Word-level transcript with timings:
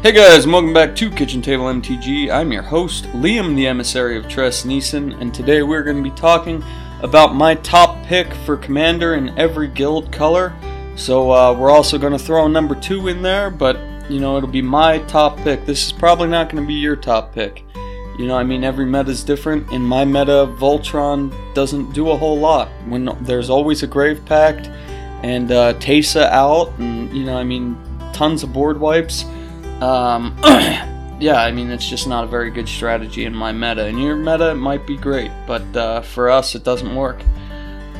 Hey 0.00 0.12
guys, 0.12 0.46
welcome 0.46 0.72
back 0.72 0.94
to 0.94 1.10
Kitchen 1.10 1.42
Table 1.42 1.64
MTG. 1.64 2.30
I'm 2.30 2.52
your 2.52 2.62
host, 2.62 3.06
Liam, 3.06 3.56
the 3.56 3.66
emissary 3.66 4.16
of 4.16 4.28
Tress 4.28 4.62
Neeson, 4.62 5.20
and 5.20 5.34
today 5.34 5.62
we're 5.62 5.82
going 5.82 5.96
to 5.96 6.08
be 6.08 6.14
talking 6.14 6.62
about 7.02 7.34
my 7.34 7.56
top 7.56 8.00
pick 8.04 8.32
for 8.32 8.56
commander 8.56 9.16
in 9.16 9.36
every 9.36 9.66
guild 9.66 10.12
color. 10.12 10.54
So 10.94 11.32
uh, 11.32 11.52
we're 11.52 11.72
also 11.72 11.98
going 11.98 12.12
to 12.12 12.18
throw 12.18 12.46
number 12.46 12.76
two 12.76 13.08
in 13.08 13.22
there, 13.22 13.50
but 13.50 13.76
you 14.08 14.20
know 14.20 14.36
it'll 14.36 14.48
be 14.48 14.62
my 14.62 14.98
top 14.98 15.36
pick. 15.38 15.66
This 15.66 15.86
is 15.86 15.92
probably 15.92 16.28
not 16.28 16.48
going 16.48 16.62
to 16.62 16.68
be 16.68 16.74
your 16.74 16.94
top 16.94 17.34
pick. 17.34 17.64
You 18.20 18.28
know, 18.28 18.36
I 18.36 18.44
mean, 18.44 18.62
every 18.62 18.86
meta 18.86 19.10
is 19.10 19.24
different. 19.24 19.68
In 19.72 19.82
my 19.82 20.04
meta, 20.04 20.46
Voltron 20.60 21.34
doesn't 21.54 21.92
do 21.92 22.10
a 22.10 22.16
whole 22.16 22.38
lot. 22.38 22.68
When 22.86 23.10
there's 23.22 23.50
always 23.50 23.82
a 23.82 23.88
Grave 23.88 24.24
Pact 24.24 24.68
and 25.24 25.50
uh, 25.50 25.74
Teysa 25.74 26.30
out, 26.30 26.72
and 26.78 27.12
you 27.12 27.24
know, 27.24 27.36
I 27.36 27.42
mean, 27.42 27.76
tons 28.12 28.44
of 28.44 28.52
board 28.52 28.78
wipes. 28.78 29.24
Um, 29.80 30.36
yeah, 31.20 31.42
I 31.42 31.52
mean, 31.52 31.70
it's 31.70 31.88
just 31.88 32.08
not 32.08 32.24
a 32.24 32.26
very 32.26 32.50
good 32.50 32.68
strategy 32.68 33.24
in 33.24 33.34
my 33.34 33.52
meta. 33.52 33.86
In 33.86 33.98
your 33.98 34.16
meta, 34.16 34.50
it 34.50 34.56
might 34.56 34.86
be 34.86 34.96
great, 34.96 35.30
but 35.46 35.76
uh, 35.76 36.02
for 36.02 36.30
us, 36.30 36.54
it 36.54 36.64
doesn't 36.64 36.94
work. 36.94 37.20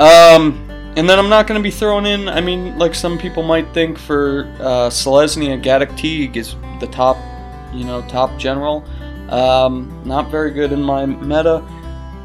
Um, 0.01 0.65
and 0.97 1.09
then 1.09 1.19
I'm 1.19 1.29
not 1.29 1.47
going 1.47 1.61
to 1.61 1.63
be 1.63 1.71
throwing 1.71 2.07
in, 2.07 2.29
I 2.29 2.41
mean, 2.41 2.79
like 2.79 2.95
some 2.95 3.19
people 3.19 3.43
might 3.43 3.73
think 3.73 3.99
for 3.99 4.53
uh, 4.59 4.89
Selesnya, 4.91 5.61
Gaddock 5.63 5.91
Teeg 5.91 6.37
is 6.37 6.57
the 6.81 6.89
top, 6.89 7.17
you 7.73 7.85
know, 7.85 8.03
top 8.09 8.37
general. 8.39 8.85
Um, 9.31 10.03
not 10.05 10.31
very 10.31 10.51
good 10.51 10.73
in 10.73 10.83
my 10.83 11.07
meta. 11.07 11.65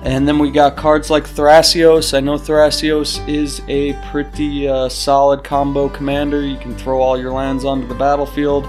And 0.03 0.27
then 0.27 0.37
we 0.37 0.51
got 0.51 0.75
cards 0.75 1.09
like 1.09 1.23
Thrasios. 1.23 2.13
I 2.15 2.19
know 2.19 2.35
Thrasios 2.35 3.25
is 3.27 3.61
a 3.67 3.93
pretty 4.11 4.67
uh, 4.67 4.89
solid 4.89 5.43
combo 5.43 5.87
commander. 5.87 6.41
You 6.41 6.57
can 6.57 6.75
throw 6.75 7.01
all 7.01 7.17
your 7.17 7.31
lands 7.31 7.63
onto 7.63 7.87
the 7.87 7.95
battlefield 7.95 8.65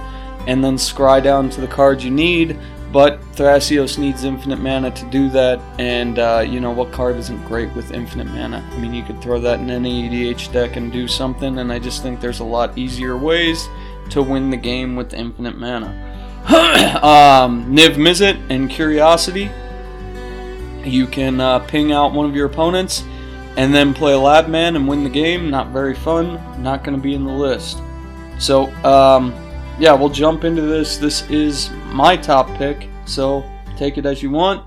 and 0.46 0.62
then 0.62 0.76
scry 0.76 1.22
down 1.22 1.50
to 1.50 1.60
the 1.60 1.66
cards 1.66 2.04
you 2.04 2.10
need. 2.10 2.58
But 2.92 3.20
Thrasios 3.32 3.98
needs 3.98 4.22
infinite 4.22 4.60
mana 4.60 4.92
to 4.92 5.04
do 5.10 5.28
that, 5.30 5.60
and 5.80 6.20
uh, 6.20 6.44
you 6.46 6.60
know 6.60 6.70
what 6.70 6.92
card 6.92 7.16
isn't 7.16 7.44
great 7.44 7.74
with 7.74 7.90
infinite 7.90 8.28
mana? 8.28 8.64
I 8.72 8.78
mean, 8.78 8.94
you 8.94 9.02
could 9.02 9.20
throw 9.20 9.40
that 9.40 9.58
in 9.58 9.68
any 9.68 10.08
EDH 10.08 10.52
deck 10.52 10.76
and 10.76 10.92
do 10.92 11.08
something, 11.08 11.58
and 11.58 11.72
I 11.72 11.80
just 11.80 12.02
think 12.02 12.20
there's 12.20 12.38
a 12.38 12.44
lot 12.44 12.78
easier 12.78 13.16
ways 13.16 13.68
to 14.10 14.22
win 14.22 14.48
the 14.50 14.56
game 14.56 14.94
with 14.94 15.12
infinite 15.12 15.58
mana. 15.58 15.88
um, 17.02 17.74
Niv 17.74 17.96
Mizzet 17.96 18.40
and 18.48 18.70
Curiosity. 18.70 19.50
You 20.84 21.06
can 21.06 21.40
uh, 21.40 21.60
ping 21.60 21.90
out 21.90 22.12
one 22.12 22.26
of 22.26 22.36
your 22.36 22.46
opponents 22.46 23.02
and 23.56 23.74
then 23.74 23.94
play 23.94 24.14
Lab 24.14 24.48
Man 24.48 24.76
and 24.76 24.86
win 24.86 25.02
the 25.02 25.10
game. 25.10 25.50
Not 25.50 25.68
very 25.68 25.94
fun. 25.94 26.34
Not 26.62 26.84
going 26.84 26.96
to 26.96 27.02
be 27.02 27.14
in 27.14 27.24
the 27.24 27.32
list. 27.32 27.78
So, 28.38 28.72
um, 28.84 29.32
yeah, 29.78 29.92
we'll 29.92 30.08
jump 30.08 30.44
into 30.44 30.62
this. 30.62 30.98
This 30.98 31.28
is 31.30 31.70
my 31.92 32.16
top 32.16 32.48
pick, 32.56 32.88
so 33.06 33.44
take 33.76 33.98
it 33.98 34.06
as 34.06 34.22
you 34.22 34.30
want. 34.30 34.64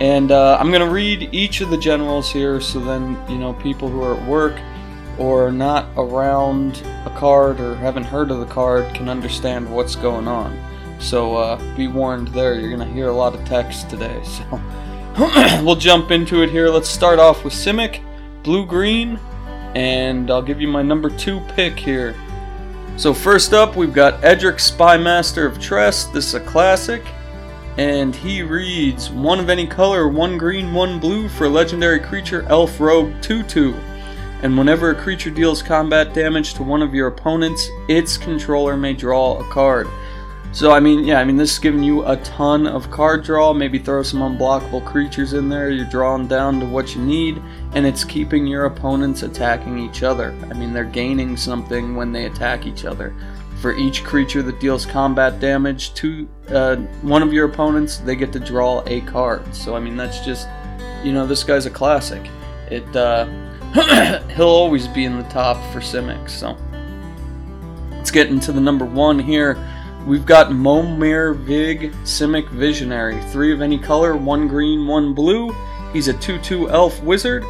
And 0.00 0.32
uh, 0.32 0.56
I'm 0.58 0.70
going 0.70 0.86
to 0.86 0.92
read 0.92 1.28
each 1.32 1.60
of 1.60 1.70
the 1.70 1.78
generals 1.78 2.32
here 2.32 2.60
so 2.60 2.80
then, 2.80 3.18
you 3.28 3.38
know, 3.38 3.52
people 3.54 3.88
who 3.88 4.02
are 4.02 4.16
at 4.16 4.28
work 4.28 4.58
or 5.18 5.52
not 5.52 5.86
around 5.96 6.82
a 7.04 7.14
card 7.16 7.60
or 7.60 7.74
haven't 7.74 8.04
heard 8.04 8.30
of 8.30 8.40
the 8.40 8.46
card 8.46 8.94
can 8.94 9.08
understand 9.08 9.70
what's 9.70 9.94
going 9.96 10.26
on. 10.26 10.58
So 10.98 11.36
uh, 11.36 11.76
be 11.76 11.88
warned 11.88 12.28
there, 12.28 12.58
you're 12.58 12.74
going 12.74 12.86
to 12.86 12.94
hear 12.94 13.08
a 13.08 13.12
lot 13.12 13.34
of 13.34 13.44
text 13.44 13.88
today. 13.90 14.22
So 15.16 15.26
we'll 15.64 15.76
jump 15.76 16.12
into 16.12 16.42
it 16.42 16.50
here. 16.50 16.68
Let's 16.68 16.88
start 16.88 17.18
off 17.18 17.42
with 17.42 17.52
Simic, 17.52 18.00
blue 18.44 18.64
green, 18.64 19.18
and 19.74 20.30
I'll 20.30 20.40
give 20.40 20.60
you 20.60 20.68
my 20.68 20.82
number 20.82 21.10
two 21.10 21.40
pick 21.48 21.76
here. 21.76 22.14
So 23.00 23.14
first 23.14 23.54
up, 23.54 23.76
we've 23.76 23.94
got 23.94 24.22
Edric 24.22 24.56
Spymaster 24.56 25.46
of 25.46 25.58
Trest. 25.58 26.12
This 26.12 26.26
is 26.26 26.34
a 26.34 26.40
classic. 26.40 27.02
And 27.78 28.14
he 28.14 28.42
reads, 28.42 29.08
one 29.08 29.40
of 29.40 29.48
any 29.48 29.66
color, 29.66 30.06
one 30.06 30.36
green, 30.36 30.74
one 30.74 31.00
blue 31.00 31.26
for 31.26 31.48
legendary 31.48 31.98
creature, 31.98 32.44
Elf 32.50 32.78
Rogue 32.78 33.12
2-2. 33.22 33.72
And 34.42 34.58
whenever 34.58 34.90
a 34.90 34.94
creature 34.94 35.30
deals 35.30 35.62
combat 35.62 36.12
damage 36.12 36.52
to 36.54 36.62
one 36.62 36.82
of 36.82 36.92
your 36.92 37.06
opponents, 37.06 37.70
its 37.88 38.18
controller 38.18 38.76
may 38.76 38.92
draw 38.92 39.38
a 39.38 39.50
card. 39.50 39.88
So 40.52 40.72
I 40.72 40.80
mean, 40.80 41.04
yeah, 41.04 41.20
I 41.20 41.24
mean 41.24 41.36
this 41.36 41.52
is 41.52 41.58
giving 41.60 41.82
you 41.82 42.04
a 42.04 42.16
ton 42.18 42.66
of 42.66 42.90
card 42.90 43.22
draw. 43.22 43.52
Maybe 43.52 43.78
throw 43.78 44.02
some 44.02 44.20
unblockable 44.20 44.84
creatures 44.84 45.32
in 45.32 45.48
there. 45.48 45.70
You're 45.70 45.86
drawing 45.86 46.26
down 46.26 46.58
to 46.60 46.66
what 46.66 46.94
you 46.94 47.02
need, 47.02 47.40
and 47.74 47.86
it's 47.86 48.02
keeping 48.02 48.46
your 48.46 48.64
opponents 48.64 49.22
attacking 49.22 49.78
each 49.78 50.02
other. 50.02 50.34
I 50.50 50.54
mean, 50.54 50.72
they're 50.72 50.84
gaining 50.84 51.36
something 51.36 51.94
when 51.94 52.10
they 52.10 52.26
attack 52.26 52.66
each 52.66 52.84
other. 52.84 53.14
For 53.60 53.76
each 53.76 54.02
creature 54.04 54.42
that 54.42 54.58
deals 54.58 54.86
combat 54.86 55.38
damage 55.38 55.94
to 55.94 56.28
uh, 56.48 56.76
one 57.02 57.22
of 57.22 57.32
your 57.32 57.46
opponents, 57.46 57.98
they 57.98 58.16
get 58.16 58.32
to 58.32 58.40
draw 58.40 58.82
a 58.86 59.02
card. 59.02 59.54
So 59.54 59.76
I 59.76 59.80
mean, 59.80 59.96
that's 59.96 60.24
just, 60.24 60.48
you 61.04 61.12
know, 61.12 61.26
this 61.26 61.44
guy's 61.44 61.66
a 61.66 61.70
classic. 61.70 62.28
It 62.70 62.96
uh, 62.96 63.26
he'll 64.34 64.48
always 64.48 64.88
be 64.88 65.04
in 65.04 65.16
the 65.16 65.28
top 65.28 65.56
for 65.72 65.78
Simic. 65.78 66.28
So 66.28 66.56
let's 67.92 68.10
get 68.10 68.28
into 68.28 68.50
the 68.50 68.60
number 68.60 68.84
one 68.84 69.18
here. 69.18 69.56
We've 70.06 70.24
got 70.24 70.50
Momir 70.50 71.36
Vig 71.36 71.92
Simic 72.04 72.48
Visionary. 72.48 73.20
Three 73.24 73.52
of 73.52 73.60
any 73.60 73.78
color, 73.78 74.16
one 74.16 74.48
green, 74.48 74.86
one 74.86 75.12
blue. 75.12 75.54
He's 75.92 76.08
a 76.08 76.14
2 76.14 76.38
2 76.38 76.70
elf 76.70 77.02
wizard, 77.02 77.44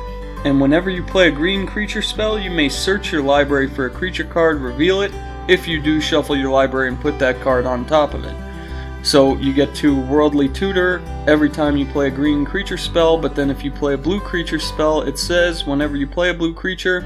and 0.44 0.60
whenever 0.60 0.90
you 0.90 1.04
play 1.04 1.28
a 1.28 1.30
green 1.30 1.64
creature 1.64 2.02
spell, 2.02 2.38
you 2.38 2.50
may 2.50 2.68
search 2.68 3.12
your 3.12 3.22
library 3.22 3.68
for 3.68 3.86
a 3.86 3.90
creature 3.90 4.24
card, 4.24 4.60
reveal 4.60 5.02
it. 5.02 5.12
If 5.46 5.68
you 5.68 5.80
do, 5.80 6.00
shuffle 6.00 6.36
your 6.36 6.50
library 6.50 6.88
and 6.88 7.00
put 7.00 7.20
that 7.20 7.40
card 7.40 7.66
on 7.66 7.86
top 7.86 8.14
of 8.14 8.24
it. 8.24 8.36
So 9.02 9.36
you 9.36 9.54
get 9.54 9.72
to 9.76 10.00
Worldly 10.06 10.48
Tutor 10.48 11.00
every 11.28 11.50
time 11.50 11.76
you 11.76 11.86
play 11.86 12.08
a 12.08 12.10
green 12.10 12.44
creature 12.44 12.76
spell, 12.76 13.16
but 13.16 13.36
then 13.36 13.50
if 13.50 13.62
you 13.62 13.70
play 13.70 13.94
a 13.94 13.98
blue 13.98 14.20
creature 14.20 14.58
spell, 14.58 15.02
it 15.02 15.18
says 15.18 15.66
whenever 15.66 15.96
you 15.96 16.06
play 16.06 16.30
a 16.30 16.34
blue 16.34 16.52
creature, 16.52 17.04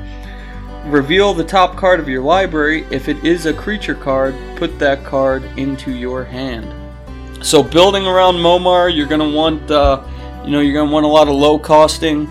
Reveal 0.86 1.32
the 1.32 1.44
top 1.44 1.76
card 1.76 1.98
of 1.98 2.08
your 2.08 2.22
library. 2.22 2.86
If 2.90 3.08
it 3.08 3.24
is 3.24 3.46
a 3.46 3.54
creature 3.54 3.94
card, 3.94 4.34
put 4.56 4.78
that 4.78 5.02
card 5.04 5.44
into 5.56 5.90
your 5.90 6.24
hand. 6.24 6.72
So 7.42 7.62
building 7.62 8.06
around 8.06 8.36
Momir, 8.36 8.94
you're 8.94 9.06
gonna 9.06 9.28
want, 9.28 9.70
uh, 9.70 10.02
you 10.44 10.50
know, 10.50 10.60
you're 10.60 10.74
gonna 10.74 10.92
want 10.92 11.06
a 11.06 11.08
lot 11.08 11.28
of 11.28 11.34
low 11.34 11.58
costing 11.58 12.28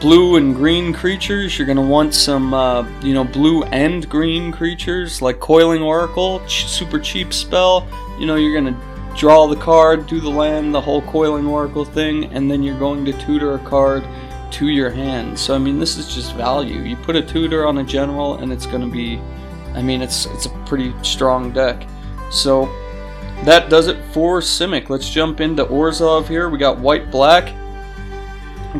blue 0.00 0.36
and 0.36 0.54
green 0.54 0.92
creatures. 0.92 1.58
You're 1.58 1.66
gonna 1.66 1.82
want 1.82 2.14
some, 2.14 2.54
uh, 2.54 2.86
you 3.02 3.14
know, 3.14 3.24
blue 3.24 3.64
and 3.64 4.08
green 4.08 4.52
creatures 4.52 5.20
like 5.20 5.40
Coiling 5.40 5.82
Oracle, 5.82 6.40
ch- 6.46 6.66
super 6.66 6.98
cheap 6.98 7.32
spell. 7.32 7.86
You 8.18 8.26
know, 8.26 8.36
you're 8.36 8.54
gonna 8.54 8.76
draw 9.16 9.46
the 9.46 9.56
card, 9.56 10.06
do 10.06 10.20
the 10.20 10.30
land, 10.30 10.74
the 10.74 10.80
whole 10.80 11.02
Coiling 11.02 11.46
Oracle 11.46 11.84
thing, 11.84 12.26
and 12.26 12.50
then 12.50 12.62
you're 12.62 12.78
going 12.78 13.04
to 13.04 13.12
tutor 13.14 13.54
a 13.54 13.58
card 13.58 14.04
to 14.52 14.68
your 14.68 14.90
hand. 14.90 15.38
So 15.38 15.54
I 15.54 15.58
mean, 15.58 15.78
this 15.78 15.96
is 15.96 16.14
just 16.14 16.34
value. 16.34 16.80
You 16.82 16.96
put 16.96 17.16
a 17.16 17.22
tutor 17.22 17.66
on 17.66 17.78
a 17.78 17.84
general, 17.84 18.36
and 18.36 18.52
it's 18.52 18.66
going 18.66 18.80
to 18.80 18.90
be, 18.90 19.18
I 19.74 19.82
mean, 19.82 20.02
it's 20.02 20.26
it's 20.26 20.46
a 20.46 20.50
pretty 20.66 20.94
strong 21.02 21.52
deck. 21.52 21.86
So 22.30 22.66
that 23.44 23.70
does 23.70 23.86
it 23.86 24.02
for 24.12 24.40
Simic. 24.40 24.88
Let's 24.88 25.08
jump 25.08 25.40
into 25.40 25.64
Orzhov 25.64 26.26
here. 26.28 26.48
We 26.48 26.58
got 26.58 26.78
white 26.78 27.10
black. 27.10 27.54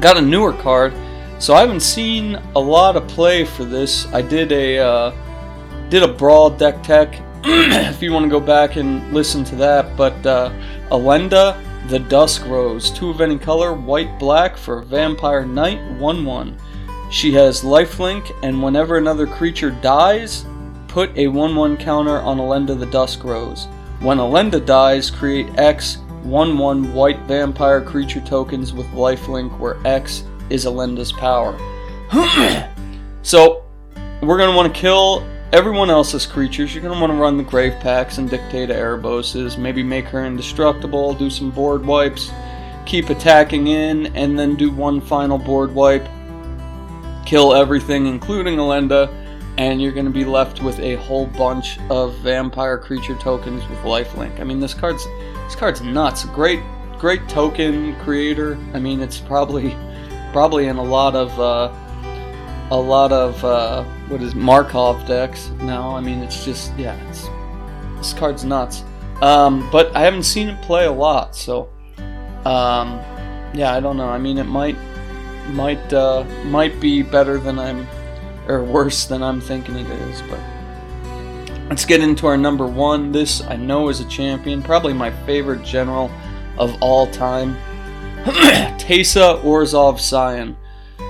Got 0.01 0.19
a 0.19 0.21
newer 0.21 0.53
card, 0.53 0.93
so 1.39 1.55
I 1.55 1.61
haven't 1.61 1.81
seen 1.81 2.35
a 2.55 2.61
lot 2.61 2.97
of 2.97 3.09
play 3.09 3.45
for 3.45 3.65
this. 3.65 4.07
I 4.13 4.21
did 4.21 4.53
a 4.53 4.79
uh, 4.79 5.89
did 5.89 6.03
a 6.03 6.09
brawl 6.09 6.51
deck 6.51 6.83
tech. 6.83 7.21
if 7.45 8.03
you 8.03 8.13
want 8.13 8.25
to 8.25 8.31
go 8.31 8.41
back 8.41 8.77
and 8.77 9.13
listen 9.15 9.45
to 9.45 9.57
that, 9.57 9.97
but 9.97 10.27
uh, 10.27 10.51
Elenda 10.91 11.57
the 11.87 11.99
Dusk 11.99 12.45
Rose, 12.47 12.91
two 12.91 13.09
of 13.11 13.21
any 13.21 13.39
color, 13.39 13.73
white 13.73 14.19
black 14.19 14.57
for 14.57 14.83
Vampire 14.83 15.47
Knight 15.47 15.81
1 15.99 16.25
1. 16.25 16.59
She 17.11 17.33
has 17.33 17.63
lifelink, 17.63 18.31
and 18.43 18.63
whenever 18.63 18.99
another 18.99 19.27
creature 19.27 19.71
dies, 19.71 20.45
put 20.89 21.17
a 21.17 21.29
1 21.29 21.57
1 21.57 21.77
counter 21.77 22.21
on 22.21 22.39
Elenda 22.39 22.79
the 22.79 22.87
Dusk 22.87 23.25
Rose. 23.25 23.67
When 24.01 24.19
Elenda 24.19 24.65
dies, 24.65 25.11
create 25.11 25.59
X 25.59 25.99
1 26.25 26.59
1 26.59 26.93
white 26.93 27.21
vampire 27.21 27.81
creature 27.81 28.21
tokens 28.21 28.73
with 28.73 28.87
lifelink, 28.89 29.59
where 29.59 29.79
X 29.87 30.25
is 30.51 30.67
Elenda's 30.67 31.13
power. 31.13 31.57
so, 33.23 33.65
we're 34.23 34.37
going 34.37 34.51
to 34.51 34.57
want 34.57 34.75
to 34.75 34.81
kill 34.81 35.27
everyone 35.53 35.89
else's 35.89 36.27
creatures, 36.27 36.75
you're 36.75 36.83
going 36.83 36.95
to 36.95 37.01
want 37.01 37.11
to 37.11 37.19
run 37.19 37.37
the 37.37 37.43
Grave 37.43 37.75
Pacts 37.81 38.19
and 38.19 38.29
Dictate 38.29 38.69
Ereboses, 38.69 39.57
maybe 39.57 39.83
make 39.83 40.05
her 40.07 40.27
indestructible, 40.27 41.15
do 41.15 41.31
some 41.31 41.51
board 41.51 41.85
wipes, 41.85 42.31
keep 42.85 43.09
attacking 43.09 43.69
in, 43.69 44.15
and 44.15 44.39
then 44.39 44.57
do 44.57 44.71
one 44.71 45.01
final 45.01 45.39
board 45.39 45.75
wipe, 45.75 46.07
kill 47.25 47.55
everything, 47.55 48.07
including 48.07 48.59
Elenda, 48.59 49.09
and 49.57 49.81
you're 49.81 49.93
going 49.93 50.05
to 50.05 50.13
be 50.13 50.25
left 50.25 50.63
with 50.63 50.79
a 50.81 50.97
whole 50.97 51.27
bunch 51.27 51.79
of 51.91 52.15
vampire 52.19 52.79
creature 52.79 53.17
tokens 53.17 53.67
with 53.69 53.79
lifelink. 53.81 54.39
I 54.41 54.45
mean, 54.45 54.61
this 54.61 54.75
card's 54.75 55.05
this 55.45 55.57
card's 55.57 55.81
nuts. 55.81 56.25
Great, 56.27 56.61
great 56.99 57.27
token 57.29 57.97
creator. 58.01 58.59
I 58.75 58.79
mean, 58.79 59.01
it's 59.01 59.19
probably 59.19 59.77
probably 60.33 60.67
in 60.67 60.77
a 60.77 60.83
lot 60.83 61.17
of. 61.17 61.41
Uh, 61.41 61.88
a 62.71 62.77
lot 62.77 63.13
of 63.13 63.43
uh, 63.45 63.85
what 64.09 64.23
is 64.23 64.35
Markov 64.35 65.07
decks 65.07 65.51
now. 65.61 65.97
I 65.97 66.01
mean, 66.01 66.21
it's 66.21 66.45
just 66.45 66.77
yeah, 66.77 66.95
it's, 67.09 67.29
this 67.97 68.13
card's 68.13 68.45
nuts. 68.45 68.85
Um, 69.23 69.69
but 69.73 69.95
I 69.97 70.01
haven't 70.01 70.23
seen 70.25 70.49
it 70.49 70.63
play 70.63 70.85
a 70.85 70.93
lot, 70.93 71.35
so 71.35 71.69
um, 72.45 73.01
yeah, 73.55 73.75
I 73.75 73.81
don't 73.81 73.97
know. 73.97 74.09
I 74.09 74.19
mean, 74.19 74.39
it 74.39 74.45
might 74.45 74.77
might 75.49 75.93
uh, 75.93 76.25
might 76.45 76.79
be 76.81 77.03
better 77.03 77.39
than 77.39 77.59
I'm 77.59 77.87
or 78.47 78.63
worse 78.63 79.07
than 79.07 79.23
I'm 79.23 79.41
thinking 79.41 79.77
it 79.77 79.91
is, 79.91 80.23
but 80.23 80.41
let's 81.69 81.85
get 81.85 82.01
into 82.01 82.27
our 82.27 82.37
number 82.37 82.67
one. 82.67 83.13
This 83.13 83.43
I 83.43 83.57
know 83.57 83.89
is 83.89 84.01
a 84.01 84.09
champion, 84.09 84.63
probably 84.63 84.93
my 84.93 85.11
favorite 85.25 85.65
general 85.65 86.11
of 86.59 86.77
all 86.83 87.07
time, 87.11 87.57
Teysa 88.25 89.43
Orzhov 89.43 89.99
Scion. 89.99 90.57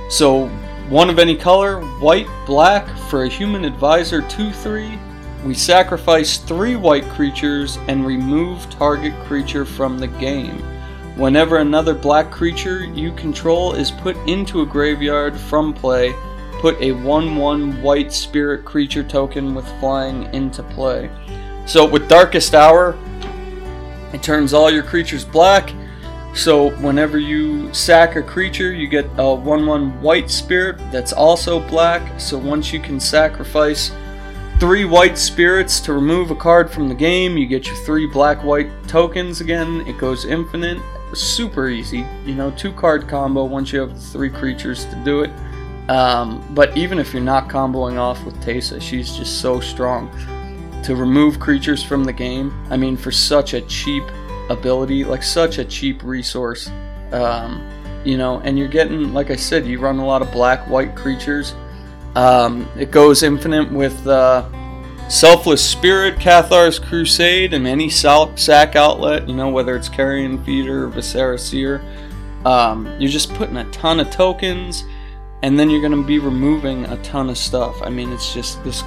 So 0.09 0.51
one 0.89 1.11
of 1.11 1.19
any 1.19 1.37
color, 1.37 1.83
white, 1.99 2.29
black, 2.47 2.89
for 3.11 3.25
a 3.25 3.29
human 3.29 3.67
advisor 3.67 4.23
2 4.23 4.51
3. 4.51 4.99
We 5.45 5.53
sacrifice 5.53 6.39
three 6.39 6.77
white 6.77 7.05
creatures 7.11 7.77
and 7.89 8.07
remove 8.07 8.69
target 8.71 9.13
creature 9.25 9.67
from 9.67 9.99
the 9.99 10.07
game. 10.07 10.59
Whenever 11.17 11.59
another 11.59 11.93
black 11.93 12.31
creature 12.31 12.85
you 12.85 13.13
control 13.13 13.75
is 13.75 13.91
put 13.91 14.17
into 14.27 14.63
a 14.63 14.67
graveyard 14.67 15.37
from 15.37 15.75
play, 15.75 16.15
put 16.61 16.81
a 16.81 16.93
1 16.93 17.37
1 17.37 17.83
white 17.83 18.11
spirit 18.11 18.65
creature 18.65 19.05
token 19.05 19.55
with 19.55 19.69
flying 19.81 20.33
into 20.35 20.63
play. 20.63 21.11
So 21.67 21.87
with 21.87 22.09
Darkest 22.09 22.55
Hour, 22.55 22.97
it 24.15 24.23
turns 24.23 24.55
all 24.55 24.71
your 24.71 24.85
creatures 24.85 25.25
black. 25.25 25.71
So 26.35 26.71
whenever 26.77 27.19
you 27.19 27.73
sack 27.73 28.17
a 28.17 28.23
creature, 28.23 28.73
you 28.73 28.87
get 28.87 29.07
a 29.17 29.35
1 29.35 29.67
1 29.67 30.03
white 30.03 30.31
spirit 30.31 30.79
that's 30.93 31.13
also 31.13 31.61
black. 31.69 32.21
So 32.21 32.39
once 32.39 32.73
you 32.73 32.81
can 32.81 33.01
sacrifice 33.01 33.91
three 34.61 34.85
white 34.85 35.17
spirits 35.17 35.81
to 35.81 35.93
remove 35.93 36.31
a 36.31 36.37
card 36.37 36.71
from 36.71 36.89
the 36.89 36.95
game, 36.95 37.37
you 37.37 37.47
get 37.47 37.67
your 37.67 37.77
three 37.77 38.07
black 38.07 38.43
white 38.45 38.71
tokens 38.87 39.41
again. 39.41 39.83
It 39.87 39.99
goes 39.99 40.25
infinite. 40.25 40.79
Super 41.15 41.69
easy. 41.69 42.05
You 42.25 42.35
know, 42.35 42.51
two 42.53 42.73
card 42.73 43.09
combo 43.09 43.45
once 43.45 43.73
you 43.73 43.81
have 43.81 44.01
three 44.01 44.31
creatures 44.31 44.85
to 44.87 44.97
do 45.05 45.23
it. 45.23 45.31
Um, 45.89 46.45
but 46.51 46.77
even 46.77 46.99
if 46.99 47.15
you're 47.15 47.23
not 47.23 47.49
comboing 47.49 47.97
off 47.99 48.23
with 48.25 48.37
Teysa, 48.45 48.81
she's 48.81 49.17
just 49.17 49.41
so 49.41 49.59
strong. 49.59 50.11
To 50.85 50.95
remove 50.95 51.41
creatures 51.41 51.83
from 51.83 52.05
the 52.05 52.13
game, 52.13 52.53
I 52.71 52.77
mean, 52.77 52.97
for 52.97 53.11
such 53.11 53.55
a 53.55 53.63
cheap 53.63 54.05
ability, 54.51 55.05
like 55.05 55.23
such 55.23 55.59
a 55.59 55.65
cheap 55.65 56.03
resource, 56.03 56.71
um, 57.13 57.63
you 58.05 58.17
know, 58.17 58.41
and 58.41 58.59
you're 58.59 58.69
getting, 58.69 59.13
like 59.13 59.31
I 59.31 59.37
said, 59.37 59.67
you 59.67 59.79
run 59.81 59.99
a 59.99 60.07
lot 60.07 60.23
of 60.23 60.31
black 60.33 60.69
white 60.69 60.95
creatures. 60.95 61.55
Um, 62.15 62.69
it 62.77 62.91
goes 62.91 63.23
infinite 63.23 63.71
with 63.71 64.07
uh, 64.07 64.49
Selfless 65.09 65.65
Spirit, 65.65 66.19
Cathar's 66.19 66.79
Crusade, 66.79 67.55
and 67.55 67.67
any 67.67 67.89
sack 67.89 68.77
outlet, 68.77 69.29
you 69.29 69.35
know, 69.35 69.49
whether 69.49 69.77
it's 69.77 69.89
Carrion 69.89 70.43
Feeder 70.45 70.87
or 70.87 71.39
Seer. 71.39 71.83
Um, 72.45 72.87
you're 72.99 73.11
just 73.11 73.35
putting 73.35 73.57
a 73.57 73.71
ton 73.71 74.01
of 74.01 74.11
tokens 74.11 74.85
and 75.43 75.59
then 75.59 75.71
you're 75.71 75.81
going 75.81 75.93
to 75.93 76.07
be 76.07 76.19
removing 76.19 76.85
a 76.87 76.97
ton 77.03 77.31
of 77.31 77.39
stuff. 77.39 77.81
I 77.83 77.91
mean, 77.91 78.13
it's 78.13 78.35
just 78.35 78.63
this 78.65 78.83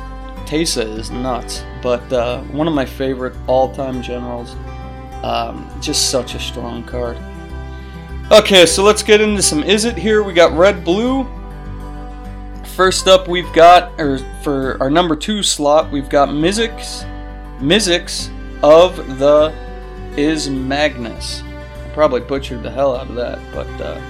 Teysa 0.45 0.97
is 0.97 1.11
nuts, 1.11 1.63
but 1.81 2.11
uh, 2.11 2.41
one 2.43 2.67
of 2.67 2.73
my 2.73 2.85
favorite 2.85 3.33
all-time 3.47 4.01
generals. 4.01 4.55
Um, 5.23 5.69
just 5.81 6.09
such 6.09 6.35
a 6.35 6.39
strong 6.39 6.83
card. 6.83 7.17
Okay, 8.31 8.65
so 8.65 8.83
let's 8.83 9.03
get 9.03 9.21
into 9.21 9.41
some 9.41 9.61
Izzet 9.61 9.97
here. 9.97 10.23
We 10.23 10.33
got 10.33 10.53
red 10.53 10.83
blue. 10.83 11.27
First 12.75 13.07
up, 13.07 13.27
we've 13.27 13.51
got, 13.53 13.99
or 13.99 14.19
for 14.41 14.77
our 14.81 14.89
number 14.89 15.15
two 15.15 15.43
slot, 15.43 15.91
we've 15.91 16.09
got 16.09 16.29
Mizzix, 16.29 17.05
Mizzix 17.59 18.29
of 18.63 19.19
the 19.19 19.53
Izmagnus. 20.15 21.43
I 21.43 21.93
probably 21.93 22.21
butchered 22.21 22.63
the 22.63 22.71
hell 22.71 22.95
out 22.95 23.09
of 23.09 23.15
that, 23.15 23.39
but 23.53 23.67
uh, 23.81 24.01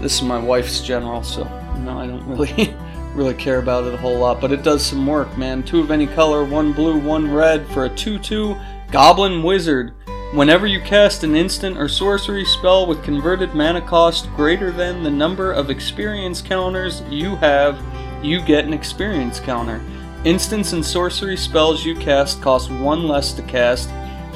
this 0.00 0.16
is 0.16 0.22
my 0.22 0.38
wife's 0.38 0.80
general, 0.80 1.22
so 1.22 1.44
no, 1.78 1.98
I 1.98 2.06
don't 2.06 2.26
really 2.26 2.74
really 3.14 3.34
care 3.34 3.58
about 3.58 3.84
it 3.84 3.94
a 3.94 3.96
whole 3.96 4.18
lot, 4.18 4.40
but 4.40 4.52
it 4.52 4.62
does 4.62 4.84
some 4.84 5.06
work, 5.06 5.36
man. 5.38 5.62
Two 5.62 5.80
of 5.80 5.90
any 5.90 6.06
color, 6.06 6.44
one 6.44 6.72
blue, 6.72 6.98
one 6.98 7.32
red 7.32 7.66
for 7.68 7.86
a 7.86 7.90
2-2 7.90 8.90
Goblin 8.90 9.42
Wizard. 9.42 9.94
Whenever 10.36 10.66
you 10.66 10.82
cast 10.82 11.24
an 11.24 11.34
instant 11.34 11.78
or 11.78 11.88
sorcery 11.88 12.44
spell 12.44 12.86
with 12.86 13.02
converted 13.02 13.54
mana 13.54 13.80
cost 13.80 14.30
greater 14.36 14.70
than 14.70 15.02
the 15.02 15.08
number 15.08 15.50
of 15.50 15.70
experience 15.70 16.42
counters 16.42 17.00
you 17.08 17.36
have, 17.36 17.82
you 18.22 18.42
get 18.42 18.66
an 18.66 18.74
experience 18.74 19.40
counter. 19.40 19.80
Instants 20.26 20.74
and 20.74 20.84
sorcery 20.84 21.38
spells 21.38 21.86
you 21.86 21.94
cast 21.94 22.42
cost 22.42 22.70
one 22.70 23.08
less 23.08 23.32
to 23.32 23.40
cast 23.44 23.88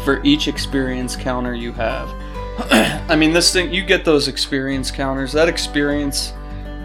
for 0.02 0.24
each 0.24 0.48
experience 0.48 1.16
counter 1.16 1.54
you 1.54 1.70
have. 1.74 2.08
I 3.10 3.14
mean, 3.14 3.34
this 3.34 3.52
thing, 3.52 3.70
you 3.70 3.84
get 3.84 4.02
those 4.02 4.26
experience 4.26 4.90
counters. 4.90 5.32
That 5.32 5.50
experience 5.50 6.32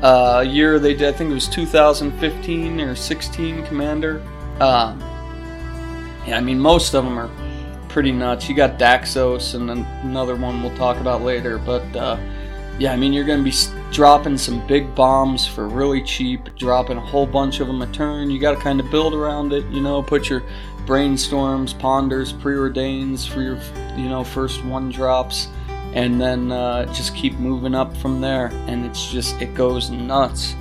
uh, 0.01 0.43
year 0.45 0.77
they 0.77 0.93
did, 0.93 1.15
I 1.15 1.17
think 1.17 1.31
it 1.31 1.35
was 1.35 1.47
2015 1.47 2.81
or 2.81 2.95
16 2.97 3.65
Commander. 3.65 4.21
Um, 4.59 4.99
yeah, 6.27 6.35
I 6.35 6.41
mean, 6.41 6.59
most 6.59 6.93
of 6.93 7.05
them 7.05 7.17
are 7.17 7.29
pretty 7.95 8.11
nuts. 8.11 8.49
You 8.49 8.55
got 8.55 8.77
Daxos 8.77 9.55
and 9.55 9.69
another 9.69 10.35
one 10.35 10.61
we'll 10.61 10.75
talk 10.75 10.97
about 10.97 11.21
later. 11.21 11.57
But 11.57 11.95
uh, 11.95 12.17
yeah, 12.77 12.91
I 12.91 12.97
mean, 12.97 13.13
you're 13.13 13.23
going 13.23 13.41
to 13.41 13.49
be 13.49 13.55
dropping 13.93 14.37
some 14.37 14.67
big 14.67 14.93
bombs 14.93 15.47
for 15.47 15.69
really 15.69 16.03
cheap, 16.03 16.53
dropping 16.57 16.97
a 16.97 16.99
whole 16.99 17.25
bunch 17.25 17.61
of 17.61 17.67
them 17.67 17.81
a 17.81 17.87
turn. 17.93 18.29
You 18.29 18.37
got 18.37 18.51
to 18.51 18.57
kind 18.57 18.81
of 18.81 18.91
build 18.91 19.13
around 19.13 19.53
it, 19.53 19.63
you 19.67 19.79
know, 19.79 20.03
put 20.03 20.27
your 20.29 20.43
brainstorms, 20.85 21.79
ponders, 21.79 22.33
preordains 22.33 23.25
for 23.25 23.41
your, 23.41 23.57
you 23.97 24.09
know, 24.09 24.25
first 24.25 24.65
one 24.65 24.91
drops 24.91 25.47
and 25.93 26.19
then 26.19 26.51
uh, 26.51 26.93
just 26.93 27.15
keep 27.15 27.35
moving 27.35 27.73
up 27.73 27.95
from 27.95 28.19
there 28.19 28.47
and 28.67 28.85
it's 28.85 29.09
just 29.09 29.41
it 29.41 29.55
goes 29.55 29.89
nuts 29.89 30.53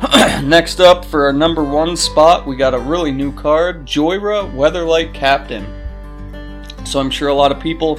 next 0.42 0.80
up 0.80 1.04
for 1.04 1.26
our 1.26 1.32
number 1.34 1.62
one 1.62 1.94
spot 1.94 2.46
we 2.46 2.56
got 2.56 2.72
a 2.72 2.78
really 2.78 3.12
new 3.12 3.30
card 3.32 3.84
Jhoira 3.84 4.50
weatherlight 4.54 5.12
captain 5.12 5.81
so 6.92 7.00
i'm 7.00 7.10
sure 7.10 7.28
a 7.28 7.34
lot 7.34 7.50
of 7.50 7.60
people 7.60 7.98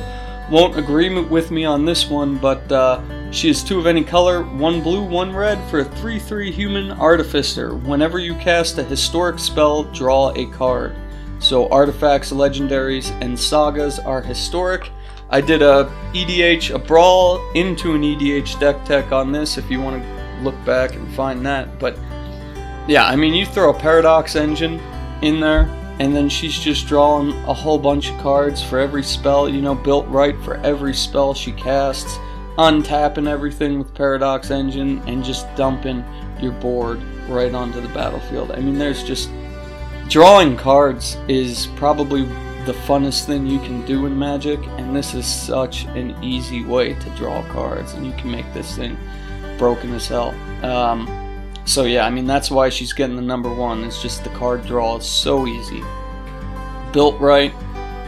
won't 0.51 0.77
agree 0.77 1.09
with 1.21 1.51
me 1.51 1.65
on 1.65 1.85
this 1.85 2.07
one 2.07 2.37
but 2.37 2.71
uh, 2.71 3.01
she 3.31 3.49
is 3.49 3.63
two 3.63 3.79
of 3.79 3.87
any 3.87 4.03
color 4.03 4.43
one 4.43 4.81
blue 4.81 5.03
one 5.03 5.35
red 5.35 5.57
for 5.69 5.79
a 5.79 5.85
3-3 5.85 6.51
human 6.51 6.91
artificer 6.91 7.75
whenever 7.75 8.19
you 8.19 8.35
cast 8.35 8.77
a 8.77 8.83
historic 8.83 9.39
spell 9.39 9.83
draw 9.85 10.31
a 10.35 10.45
card 10.51 10.95
so 11.39 11.67
artifacts 11.69 12.31
legendaries 12.31 13.09
and 13.21 13.37
sagas 13.37 13.99
are 13.99 14.21
historic 14.21 14.89
I 15.33 15.41
did 15.41 15.63
a 15.63 15.91
EDH, 16.13 16.75
a 16.75 16.77
Brawl 16.77 17.41
into 17.55 17.95
an 17.95 18.03
EDH 18.03 18.59
deck 18.59 18.85
tech 18.85 19.11
on 19.11 19.31
this 19.31 19.57
if 19.57 19.71
you 19.71 19.81
want 19.81 20.03
to 20.03 20.41
look 20.43 20.53
back 20.63 20.93
and 20.93 21.11
find 21.15 21.43
that. 21.43 21.79
But 21.79 21.97
yeah, 22.87 23.07
I 23.07 23.15
mean, 23.15 23.33
you 23.33 23.43
throw 23.43 23.71
a 23.71 23.73
Paradox 23.73 24.35
Engine 24.35 24.79
in 25.23 25.39
there, 25.39 25.65
and 25.99 26.15
then 26.15 26.29
she's 26.29 26.57
just 26.57 26.87
drawing 26.87 27.31
a 27.43 27.53
whole 27.53 27.77
bunch 27.77 28.09
of 28.09 28.17
cards 28.19 28.63
for 28.63 28.79
every 28.79 29.03
spell, 29.03 29.47
you 29.47 29.61
know, 29.61 29.75
built 29.75 30.07
right 30.07 30.35
for 30.43 30.57
every 30.57 30.93
spell 30.93 31.33
she 31.33 31.51
casts, 31.51 32.17
untapping 32.57 33.27
everything 33.27 33.77
with 33.77 33.93
Paradox 33.93 34.51
Engine, 34.51 34.99
and 35.07 35.23
just 35.23 35.53
dumping 35.55 36.03
your 36.41 36.51
board 36.53 37.01
right 37.29 37.53
onto 37.53 37.79
the 37.79 37.87
battlefield. 37.89 38.51
I 38.51 38.59
mean, 38.59 38.77
there's 38.77 39.03
just. 39.03 39.29
Drawing 40.09 40.57
cards 40.57 41.17
is 41.29 41.67
probably 41.77 42.23
the 42.65 42.73
funnest 42.85 43.25
thing 43.25 43.47
you 43.47 43.59
can 43.59 43.85
do 43.85 44.05
in 44.05 44.17
Magic, 44.17 44.59
and 44.77 44.95
this 44.95 45.13
is 45.13 45.25
such 45.25 45.85
an 45.85 46.21
easy 46.23 46.63
way 46.63 46.93
to 46.93 47.09
draw 47.11 47.43
cards, 47.49 47.93
and 47.93 48.05
you 48.05 48.11
can 48.13 48.31
make 48.31 48.51
this 48.53 48.75
thing 48.75 48.97
broken 49.57 49.93
as 49.93 50.07
hell. 50.07 50.29
Um, 50.63 51.07
so 51.65 51.83
yeah, 51.83 52.05
I 52.05 52.09
mean 52.09 52.25
that's 52.25 52.51
why 52.51 52.69
she's 52.69 52.93
getting 52.93 53.15
the 53.15 53.21
number 53.21 53.53
one. 53.53 53.83
It's 53.83 54.01
just 54.01 54.23
the 54.23 54.29
card 54.31 54.65
draw 54.65 54.97
is 54.97 55.05
so 55.05 55.47
easy, 55.47 55.83
built 56.91 57.19
right. 57.19 57.53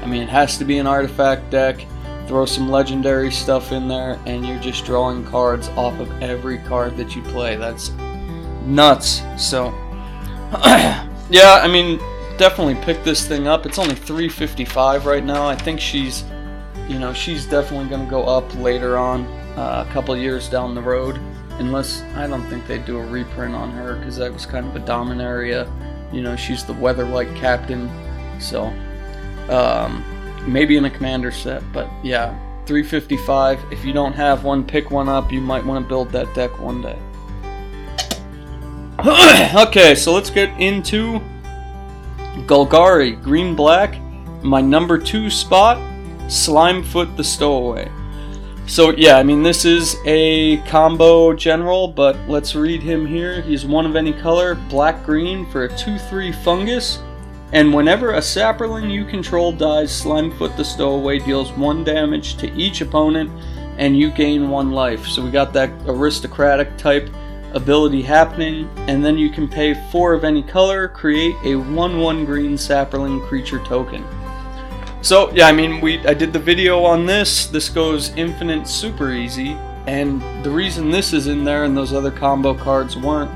I 0.01 0.05
mean 0.05 0.21
it 0.21 0.29
has 0.29 0.57
to 0.57 0.65
be 0.65 0.77
an 0.77 0.87
artifact 0.87 1.49
deck. 1.49 1.85
Throw 2.27 2.45
some 2.45 2.71
legendary 2.71 3.31
stuff 3.31 3.71
in 3.71 3.87
there, 3.87 4.19
and 4.25 4.45
you're 4.45 4.59
just 4.59 4.83
drawing 4.83 5.23
cards 5.25 5.69
off 5.69 5.99
of 5.99 6.11
every 6.23 6.57
card 6.57 6.97
that 6.97 7.15
you 7.15 7.21
play. 7.21 7.55
That's 7.55 7.91
nuts. 8.65 9.21
So 9.37 9.69
yeah, 11.29 11.59
I 11.61 11.67
mean 11.67 11.99
definitely 12.37 12.75
pick 12.83 13.03
this 13.03 13.27
thing 13.27 13.47
up. 13.47 13.65
It's 13.65 13.79
only 13.79 13.95
355 13.95 15.05
right 15.05 15.23
now. 15.23 15.47
I 15.47 15.55
think 15.55 15.79
she's, 15.79 16.23
you 16.87 16.99
know, 16.99 17.13
she's 17.13 17.45
definitely 17.45 17.89
going 17.89 18.03
to 18.03 18.09
go 18.09 18.23
up 18.23 18.53
later 18.55 18.97
on, 18.97 19.25
uh, 19.57 19.85
a 19.87 19.93
couple 19.93 20.15
years 20.17 20.49
down 20.49 20.75
the 20.75 20.81
road. 20.81 21.19
Unless 21.59 22.01
I 22.15 22.27
don't 22.27 22.45
think 22.47 22.67
they 22.67 22.79
do 22.79 22.97
a 22.97 23.05
reprint 23.05 23.55
on 23.55 23.71
her 23.71 23.95
because 23.95 24.17
that 24.17 24.31
was 24.31 24.45
kind 24.45 24.67
of 24.67 24.75
a 24.75 24.79
Dominaria. 24.85 25.71
You 26.13 26.21
know, 26.21 26.35
she's 26.35 26.65
the 26.65 26.73
Weatherlight 26.73 27.35
captain, 27.35 27.89
so 28.39 28.65
um, 29.49 30.03
maybe 30.45 30.77
in 30.77 30.85
a 30.85 30.89
commander 30.89 31.31
set. 31.31 31.63
But 31.71 31.89
yeah, 32.03 32.37
355. 32.65 33.71
If 33.71 33.85
you 33.85 33.93
don't 33.93 34.13
have 34.13 34.43
one, 34.43 34.63
pick 34.63 34.91
one 34.91 35.07
up. 35.07 35.31
You 35.31 35.41
might 35.41 35.65
want 35.65 35.83
to 35.83 35.87
build 35.87 36.11
that 36.11 36.33
deck 36.35 36.59
one 36.59 36.81
day. 36.81 36.99
okay, 39.67 39.93
so 39.93 40.13
let's 40.13 40.29
get 40.29 40.49
into 40.59 41.21
Golgari, 42.47 43.21
green 43.21 43.55
black, 43.55 43.99
my 44.43 44.61
number 44.61 44.97
two 44.97 45.29
spot, 45.29 45.77
Slimefoot 46.27 47.15
the 47.15 47.23
Stowaway. 47.23 47.91
So 48.67 48.91
yeah, 48.91 49.17
I 49.17 49.23
mean 49.23 49.43
this 49.43 49.63
is 49.63 49.95
a 50.05 50.57
combo 50.67 51.33
general, 51.33 51.87
but 51.87 52.17
let's 52.27 52.55
read 52.55 52.81
him 52.81 53.05
here. 53.05 53.41
He's 53.41 53.65
one 53.65 53.85
of 53.85 53.95
any 53.95 54.11
color, 54.11 54.55
black 54.55 55.05
green 55.05 55.45
for 55.51 55.65
a 55.65 55.69
2-3 55.69 56.33
fungus. 56.43 56.99
And 57.53 57.73
whenever 57.73 58.11
a 58.11 58.19
saproling 58.19 58.91
you 58.91 59.05
control 59.05 59.51
dies, 59.51 59.91
Slimefoot 59.91 60.57
the 60.57 60.65
Stowaway 60.65 61.19
deals 61.19 61.51
one 61.53 61.83
damage 61.83 62.37
to 62.37 62.51
each 62.53 62.81
opponent 62.81 63.29
and 63.77 63.97
you 63.97 64.09
gain 64.09 64.49
one 64.49 64.71
life. 64.71 65.05
So 65.05 65.23
we 65.23 65.31
got 65.31 65.53
that 65.53 65.69
aristocratic 65.85 66.75
type 66.75 67.09
ability 67.53 68.01
happening, 68.01 68.69
and 68.87 69.03
then 69.03 69.17
you 69.17 69.29
can 69.29 69.47
pay 69.47 69.73
four 69.89 70.13
of 70.13 70.25
any 70.25 70.43
color, 70.43 70.89
create 70.89 71.35
a 71.43 71.55
1-1 71.55 72.25
green 72.25 72.55
saproling 72.55 73.25
creature 73.27 73.63
token. 73.63 74.03
So 75.05 75.31
yeah, 75.33 75.45
I 75.45 75.51
mean, 75.51 75.81
we 75.81 75.99
I 76.07 76.15
did 76.15 76.33
the 76.33 76.39
video 76.39 76.83
on 76.83 77.05
this. 77.05 77.45
This 77.45 77.69
goes 77.69 78.09
infinite 78.15 78.67
super 78.67 79.11
easy, 79.11 79.51
and 79.85 80.19
the 80.43 80.49
reason 80.49 80.89
this 80.89 81.13
is 81.13 81.27
in 81.27 81.43
there 81.43 81.63
and 81.65 81.77
those 81.77 81.93
other 81.93 82.09
combo 82.09 82.55
cards 82.55 82.97
weren't 82.97 83.29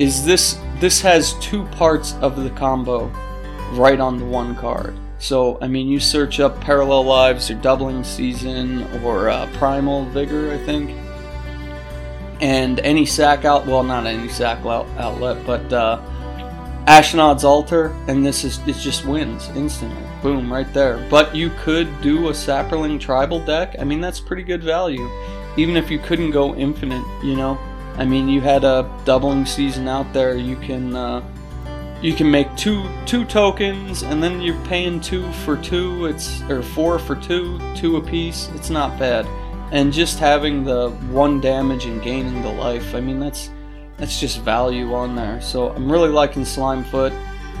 is 0.00 0.24
this 0.24 0.60
this 0.78 1.00
has 1.00 1.32
two 1.40 1.64
parts 1.72 2.14
of 2.20 2.40
the 2.40 2.50
combo 2.50 3.06
right 3.72 3.98
on 3.98 4.16
the 4.16 4.24
one 4.24 4.54
card. 4.54 4.96
So 5.18 5.58
I 5.60 5.66
mean, 5.66 5.88
you 5.88 5.98
search 5.98 6.38
up 6.38 6.60
Parallel 6.60 7.02
Lives 7.02 7.50
or 7.50 7.54
Doubling 7.54 8.04
Season 8.04 8.84
or 9.02 9.28
uh, 9.28 9.50
Primal 9.54 10.04
Vigor, 10.10 10.52
I 10.52 10.58
think, 10.58 10.92
and 12.40 12.78
any 12.78 13.06
sack 13.06 13.44
out 13.44 13.66
well, 13.66 13.82
not 13.82 14.06
any 14.06 14.28
sack 14.28 14.64
outlet, 14.64 15.44
but 15.44 15.72
uh, 15.72 16.00
Ashnod's 16.86 17.42
Altar, 17.42 17.86
and 18.06 18.24
this 18.24 18.44
is 18.44 18.60
it 18.68 18.76
just 18.76 19.04
wins 19.04 19.48
instantly. 19.56 20.05
Boom, 20.22 20.52
right 20.52 20.72
there. 20.72 21.06
But 21.10 21.34
you 21.34 21.50
could 21.58 22.00
do 22.00 22.28
a 22.28 22.32
Saproling 22.32 22.98
tribal 22.98 23.44
deck. 23.44 23.76
I 23.78 23.84
mean, 23.84 24.00
that's 24.00 24.20
pretty 24.20 24.42
good 24.42 24.62
value. 24.62 25.08
Even 25.56 25.76
if 25.76 25.90
you 25.90 25.98
couldn't 25.98 26.30
go 26.30 26.54
infinite, 26.54 27.04
you 27.22 27.36
know. 27.36 27.58
I 27.96 28.04
mean, 28.04 28.28
you 28.28 28.40
had 28.40 28.64
a 28.64 28.90
doubling 29.04 29.46
season 29.46 29.88
out 29.88 30.12
there. 30.12 30.36
You 30.36 30.56
can 30.56 30.94
uh, 30.94 31.22
you 32.02 32.12
can 32.12 32.30
make 32.30 32.54
two 32.56 32.84
two 33.06 33.24
tokens, 33.24 34.02
and 34.02 34.22
then 34.22 34.40
you're 34.40 34.62
paying 34.64 35.00
two 35.00 35.30
for 35.44 35.56
two. 35.56 36.06
It's 36.06 36.42
or 36.42 36.62
four 36.62 36.98
for 36.98 37.16
two, 37.16 37.58
two 37.74 37.96
a 37.96 38.02
piece. 38.02 38.50
It's 38.54 38.70
not 38.70 38.98
bad. 38.98 39.26
And 39.72 39.92
just 39.92 40.18
having 40.18 40.62
the 40.62 40.90
one 41.10 41.40
damage 41.40 41.86
and 41.86 42.02
gaining 42.02 42.42
the 42.42 42.52
life. 42.52 42.94
I 42.94 43.00
mean, 43.00 43.18
that's 43.18 43.50
that's 43.96 44.20
just 44.20 44.40
value 44.40 44.92
on 44.94 45.16
there. 45.16 45.40
So 45.40 45.70
I'm 45.70 45.90
really 45.90 46.10
liking 46.10 46.42
Slimefoot. 46.42 47.12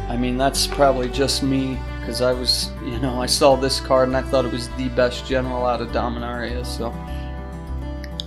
I 0.08 0.16
mean, 0.16 0.36
that's 0.36 0.66
probably 0.66 1.08
just 1.08 1.42
me 1.42 1.78
because 2.06 2.22
I 2.22 2.32
was, 2.32 2.70
you 2.84 3.00
know, 3.00 3.20
I 3.20 3.26
saw 3.26 3.56
this 3.56 3.80
card 3.80 4.06
and 4.06 4.16
I 4.16 4.22
thought 4.22 4.44
it 4.44 4.52
was 4.52 4.68
the 4.76 4.88
best 4.90 5.26
general 5.26 5.66
out 5.66 5.80
of 5.80 5.88
Dominaria. 5.88 6.64
So, 6.64 6.94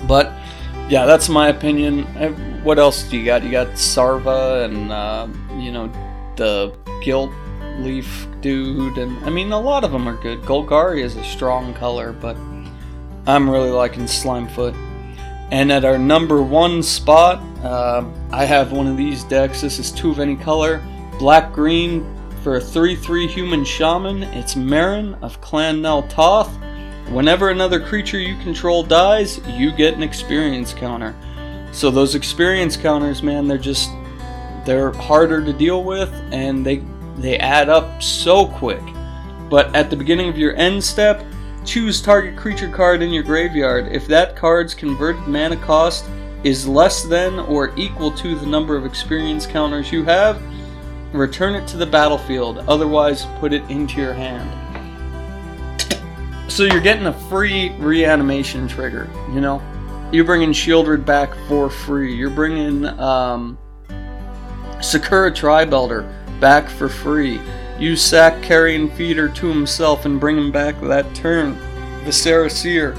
but 0.06 0.34
yeah, 0.90 1.06
that's 1.06 1.30
my 1.30 1.48
opinion. 1.48 2.04
What 2.66 2.78
else 2.78 3.04
do 3.04 3.18
you 3.18 3.24
got? 3.24 3.42
You 3.42 3.52
got 3.52 3.68
Sarva 3.68 4.66
and 4.66 4.92
uh, 4.92 5.30
you 5.58 5.72
know 5.72 5.90
the 6.36 6.76
Gilt 7.02 7.32
Leaf 7.78 8.28
dude, 8.42 8.98
and 8.98 9.18
I 9.24 9.30
mean 9.30 9.50
a 9.54 9.60
lot 9.60 9.86
of 9.86 9.94
them 9.94 10.10
are 10.10 10.22
good. 10.22 10.42
Golgari 10.42 11.02
is 11.02 11.16
a 11.16 11.24
strong 11.24 11.74
color, 11.74 12.12
but 12.12 12.36
I'm 13.28 13.50
really 13.50 13.72
liking 13.72 14.04
Slimefoot. 14.04 14.76
And 15.52 15.72
at 15.72 15.86
our 15.86 15.98
number 15.98 16.42
one 16.42 16.84
spot, 16.84 17.42
uh, 17.64 18.04
I 18.30 18.44
have 18.44 18.74
one 18.74 18.88
of 18.88 18.98
these 18.98 19.24
decks. 19.24 19.62
This 19.62 19.80
is 19.80 19.90
two 19.90 20.12
of 20.12 20.20
any 20.20 20.36
color, 20.36 20.84
black 21.18 21.54
green 21.54 22.19
for 22.44 22.56
a 22.56 22.62
3 22.62 22.96
3 22.96 23.28
human 23.28 23.64
shaman. 23.64 24.24
It's 24.24 24.56
Meren 24.56 25.22
of 25.22 25.40
Clan 25.42 25.82
Nel 25.82 26.04
Toth. 26.04 26.50
Whenever 27.10 27.50
another 27.50 27.80
creature 27.80 28.20
you 28.20 28.38
control 28.44 28.84
dies, 28.84 29.40
you 29.48 29.72
get 29.72 29.94
an 29.94 30.04
experience 30.04 30.74
counter. 30.74 31.16
So 31.72 31.92
those 31.92 32.16
experience 32.16 32.78
counters, 32.78 33.24
man, 33.24 33.48
they're 33.48 33.58
just 33.58 33.90
they're 34.66 34.92
harder 34.92 35.44
to 35.44 35.54
deal 35.54 35.84
with 35.84 36.14
and 36.32 36.66
they 36.66 36.84
they 37.18 37.38
add 37.38 37.70
up 37.70 38.02
so 38.02 38.48
quick. 38.48 38.84
But 39.50 39.76
at 39.76 39.90
the 39.90 39.96
beginning 39.96 40.30
of 40.30 40.38
your 40.38 40.56
end 40.56 40.84
step, 40.84 41.24
Choose 41.66 42.02
target 42.02 42.38
creature 42.38 42.70
card 42.70 43.02
in 43.02 43.12
your 43.12 43.22
graveyard. 43.22 43.90
If 43.92 44.08
that 44.08 44.36
card's 44.36 44.74
converted 44.74 45.28
mana 45.28 45.58
cost 45.58 46.06
is 46.44 46.68
less 46.68 47.04
than 47.04 47.38
or 47.38 47.76
equal 47.76 48.12
to 48.12 48.34
the 48.34 48.46
number 48.46 48.76
of 48.76 48.86
experience 48.86 49.46
counters 49.46 49.92
you 49.92 50.04
have, 50.06 50.42
return 51.12 51.56
it 51.56 51.68
to 51.70 51.78
the 51.78 51.86
battlefield. 51.86 52.60
Otherwise, 52.68 53.26
put 53.40 53.54
it 53.54 53.64
into 53.70 54.02
your 54.02 54.14
hand. 54.14 54.50
So 56.52 56.64
you're 56.64 56.82
getting 56.82 57.06
a 57.06 57.14
free 57.30 57.70
reanimation 57.78 58.68
trigger, 58.68 59.10
you 59.32 59.42
know? 59.42 59.62
You're 60.12 60.26
bringing 60.26 60.52
Shieldred 60.52 61.06
back 61.06 61.30
for 61.48 61.70
free. 61.70 62.16
You're 62.16 62.32
bringing 62.32 62.86
um, 63.00 63.58
Sakura 64.82 65.32
Tribelder 65.32 66.12
back 66.40 66.68
for 66.68 66.90
free. 66.90 67.40
Use 67.78 68.02
sack 68.02 68.42
Carrion 68.42 68.90
Feeder 68.90 69.30
to 69.30 69.48
himself 69.48 70.06
and 70.06 70.20
bring 70.20 70.38
him 70.38 70.52
back 70.52 70.82
that 70.82 71.14
turn. 71.14 71.54
Viscera 72.04 72.50
Seer. 72.50 72.96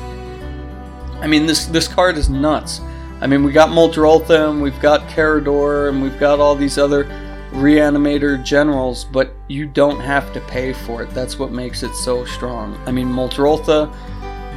I 1.20 1.26
mean, 1.26 1.46
this 1.46 1.66
this 1.66 1.88
card 1.88 2.16
is 2.16 2.30
nuts. 2.30 2.80
I 3.20 3.26
mean, 3.26 3.42
we 3.42 3.52
got 3.52 3.68
Muldrotha, 3.70 4.48
and 4.50 4.62
we've 4.62 4.80
got 4.80 5.00
Karador, 5.08 5.90
and 5.90 6.00
we've 6.00 6.18
got 6.18 6.38
all 6.38 6.54
these 6.54 6.78
other 6.78 7.04
reanimator 7.52 8.42
generals, 8.44 9.04
but 9.04 9.34
you 9.48 9.66
don't 9.66 10.00
have 10.00 10.32
to 10.32 10.40
pay 10.42 10.72
for 10.72 11.02
it. 11.02 11.10
That's 11.10 11.38
what 11.38 11.50
makes 11.50 11.82
it 11.82 11.94
so 11.94 12.24
strong. 12.24 12.80
I 12.86 12.92
mean, 12.92 13.08
Muldrotha, 13.08 13.92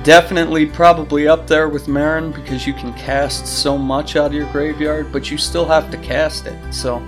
definitely 0.04 0.66
probably 0.66 1.28
up 1.28 1.48
there 1.48 1.70
with 1.70 1.88
Meren 1.88 2.34
because 2.34 2.68
you 2.68 2.74
can 2.74 2.94
cast 2.94 3.48
so 3.48 3.78
much 3.78 4.16
out 4.16 4.28
of 4.28 4.34
your 4.34 4.52
graveyard, 4.52 5.12
but 5.12 5.32
you 5.32 5.38
still 5.38 5.66
have 5.66 5.90
to 5.92 5.98
cast 5.98 6.46
it. 6.46 6.74
So, 6.74 7.00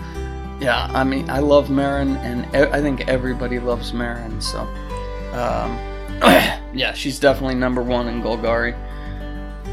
yeah, 0.59 0.89
I 0.93 1.03
mean, 1.03 1.29
I 1.29 1.39
love 1.39 1.67
Meren, 1.67 2.17
and 2.17 2.45
I 2.55 2.81
think 2.81 3.07
everybody 3.07 3.59
loves 3.59 3.91
Meren. 3.91 4.41
So, 4.41 4.61
um, 5.37 5.77
yeah, 6.73 6.93
she's 6.93 7.19
definitely 7.19 7.55
number 7.55 7.83
one 7.83 8.07
in 8.07 8.23
Golgari. 8.23 8.75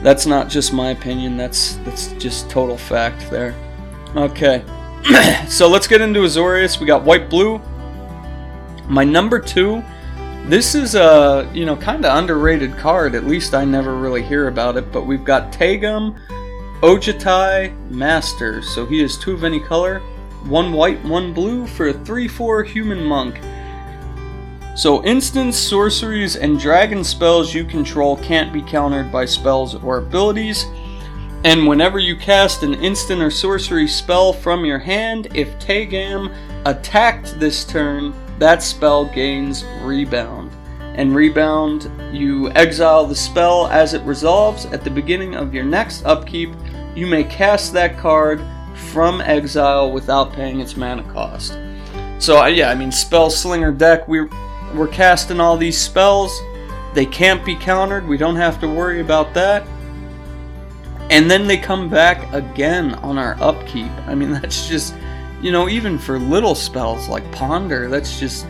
That's 0.02 0.26
not 0.26 0.48
just 0.48 0.72
my 0.72 0.90
opinion. 0.90 1.36
That's 1.36 1.76
that's 1.84 2.08
just 2.14 2.50
total 2.50 2.76
fact 2.76 3.30
there. 3.30 3.54
Okay, 4.16 4.64
so 5.48 5.68
let's 5.68 5.86
get 5.86 6.00
into 6.00 6.20
Azorius. 6.20 6.80
We 6.80 6.86
got 6.86 7.02
white 7.02 7.28
blue. 7.28 7.60
My 8.88 9.04
number 9.04 9.38
two. 9.38 9.82
This 10.46 10.74
is 10.74 10.94
a 10.96 11.48
you 11.54 11.64
know 11.64 11.76
kind 11.76 12.04
of 12.04 12.16
underrated 12.16 12.76
card. 12.76 13.14
At 13.14 13.26
least 13.26 13.54
I 13.54 13.64
never 13.64 13.96
really 13.96 14.22
hear 14.22 14.48
about 14.48 14.76
it. 14.76 14.92
But 14.92 15.06
we've 15.06 15.24
got 15.24 15.52
Taigam, 15.52 16.18
Ojutai, 16.80 17.90
Master. 17.90 18.62
So 18.62 18.84
he 18.86 19.02
is 19.02 19.16
two 19.18 19.32
of 19.34 19.44
any 19.44 19.60
color 19.60 20.02
one 20.44 20.72
white, 20.72 21.02
one 21.04 21.32
blue 21.32 21.66
for 21.66 21.88
a 21.88 21.92
3 21.92 22.28
4 22.28 22.64
human 22.64 23.04
monk. 23.04 23.38
So, 24.74 25.04
instants, 25.04 25.58
sorceries, 25.58 26.36
and 26.36 26.58
dragon 26.58 27.04
spells 27.04 27.54
you 27.54 27.64
control 27.64 28.16
can't 28.16 28.52
be 28.52 28.62
countered 28.62 29.12
by 29.12 29.26
spells 29.26 29.74
or 29.74 29.98
abilities. 29.98 30.64
And 31.44 31.66
whenever 31.66 31.98
you 31.98 32.14
cast 32.14 32.62
an 32.62 32.74
instant 32.74 33.20
or 33.20 33.30
sorcery 33.30 33.88
spell 33.88 34.32
from 34.32 34.64
your 34.64 34.78
hand, 34.78 35.26
if 35.34 35.58
Taigam 35.58 36.32
attacked 36.64 37.38
this 37.40 37.64
turn, 37.64 38.14
that 38.38 38.62
spell 38.62 39.06
gains 39.06 39.64
Rebound. 39.80 40.52
And 40.94 41.16
Rebound, 41.16 41.90
you 42.14 42.50
exile 42.52 43.06
the 43.06 43.16
spell 43.16 43.66
as 43.68 43.92
it 43.92 44.02
resolves. 44.02 44.66
At 44.66 44.84
the 44.84 44.90
beginning 44.90 45.34
of 45.34 45.52
your 45.52 45.64
next 45.64 46.04
upkeep, 46.04 46.50
you 46.94 47.08
may 47.08 47.24
cast 47.24 47.72
that 47.72 47.98
card 47.98 48.40
from 48.90 49.20
exile 49.20 49.90
without 49.90 50.32
paying 50.32 50.60
its 50.60 50.76
mana 50.76 51.02
cost. 51.12 51.58
So 52.18 52.40
uh, 52.40 52.46
yeah, 52.46 52.70
I 52.70 52.76
mean 52.76 52.92
spell 52.92 53.30
slinger 53.30 53.72
deck. 53.72 54.06
We're 54.06 54.30
we're 54.76 54.88
casting 54.88 55.40
all 55.40 55.56
these 55.56 55.76
spells. 55.76 56.32
They 56.94 57.06
can't 57.06 57.44
be 57.44 57.56
countered. 57.56 58.06
We 58.06 58.16
don't 58.16 58.36
have 58.36 58.60
to 58.60 58.68
worry 58.68 59.00
about 59.00 59.34
that. 59.34 59.66
And 61.12 61.30
then 61.30 61.46
they 61.46 61.58
come 61.58 61.90
back 61.90 62.32
again 62.32 62.94
on 62.94 63.18
our 63.18 63.36
upkeep. 63.38 63.92
I 64.06 64.14
mean 64.14 64.32
that's 64.40 64.66
just 64.66 64.94
you 65.42 65.52
know 65.52 65.68
even 65.68 65.98
for 65.98 66.18
little 66.18 66.54
spells 66.54 67.06
like 67.06 67.30
ponder. 67.32 67.86
That's 67.88 68.18
just 68.18 68.46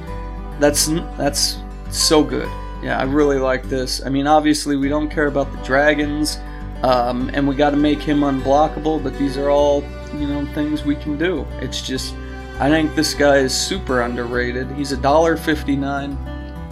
that's 0.60 0.86
that's 1.18 1.58
so 1.90 2.22
good. 2.22 2.48
Yeah, 2.80 3.00
I 3.00 3.02
really 3.02 3.38
like 3.38 3.64
this. 3.64 4.00
I 4.06 4.10
mean 4.10 4.28
obviously 4.28 4.76
we 4.76 4.88
don't 4.88 5.10
care 5.10 5.26
about 5.26 5.50
the 5.50 5.58
dragons. 5.64 6.38
Um, 6.84 7.30
and 7.32 7.46
we 7.46 7.54
got 7.54 7.70
to 7.70 7.76
make 7.76 8.00
him 8.00 8.20
unblockable, 8.20 9.02
but 9.02 9.16
these 9.16 9.36
are 9.36 9.50
all 9.50 9.82
you 10.14 10.28
know 10.28 10.46
things 10.54 10.84
we 10.84 10.94
can 10.94 11.18
do. 11.18 11.44
It's 11.60 11.82
just 11.82 12.14
I 12.60 12.68
think 12.68 12.94
this 12.94 13.12
guy 13.12 13.38
is 13.38 13.52
super 13.52 14.02
underrated. 14.02 14.70
He's 14.70 14.92
a 14.92 14.96
dollar 14.96 15.36
fifty 15.36 15.74
nine. 15.74 16.16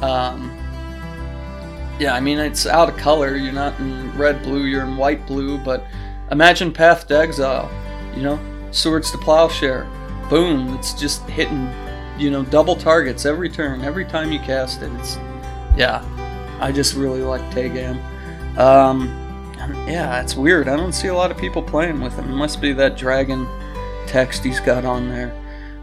Um, 0.02 0.56
yeah, 2.00 2.14
I 2.14 2.20
mean 2.20 2.38
it's 2.38 2.66
out 2.66 2.88
of 2.88 2.96
color. 2.96 3.36
You're 3.36 3.52
not 3.52 3.78
in 3.78 4.16
red 4.16 4.42
blue. 4.42 4.64
You're 4.64 4.84
in 4.84 4.96
white 4.96 5.26
blue. 5.26 5.58
But 5.58 5.84
imagine 6.32 6.72
Path 6.72 7.06
to 7.08 7.18
Exile. 7.18 7.70
You 8.16 8.22
know, 8.22 8.68
Swords 8.72 9.10
to 9.12 9.18
Plowshare. 9.18 9.88
Boom! 10.28 10.74
It's 10.74 10.94
just 10.94 11.22
hitting 11.28 11.72
you 12.20 12.30
know, 12.30 12.44
double 12.44 12.76
targets 12.76 13.24
every 13.24 13.48
turn, 13.48 13.80
every 13.82 14.04
time 14.04 14.30
you 14.30 14.38
cast 14.40 14.82
it. 14.82 14.92
It's, 14.98 15.16
yeah, 15.76 16.04
I 16.60 16.70
just 16.70 16.94
really 16.94 17.22
like 17.22 17.40
Taigam. 17.50 17.96
Um, 18.58 19.08
yeah, 19.88 20.20
it's 20.20 20.36
weird. 20.36 20.68
I 20.68 20.76
don't 20.76 20.92
see 20.92 21.08
a 21.08 21.14
lot 21.14 21.30
of 21.30 21.38
people 21.38 21.62
playing 21.62 22.00
with 22.00 22.14
him. 22.14 22.30
It 22.30 22.36
must 22.36 22.60
be 22.60 22.72
that 22.74 22.96
dragon 22.96 23.48
text 24.06 24.44
he's 24.44 24.60
got 24.60 24.84
on 24.84 25.08
there. 25.08 25.34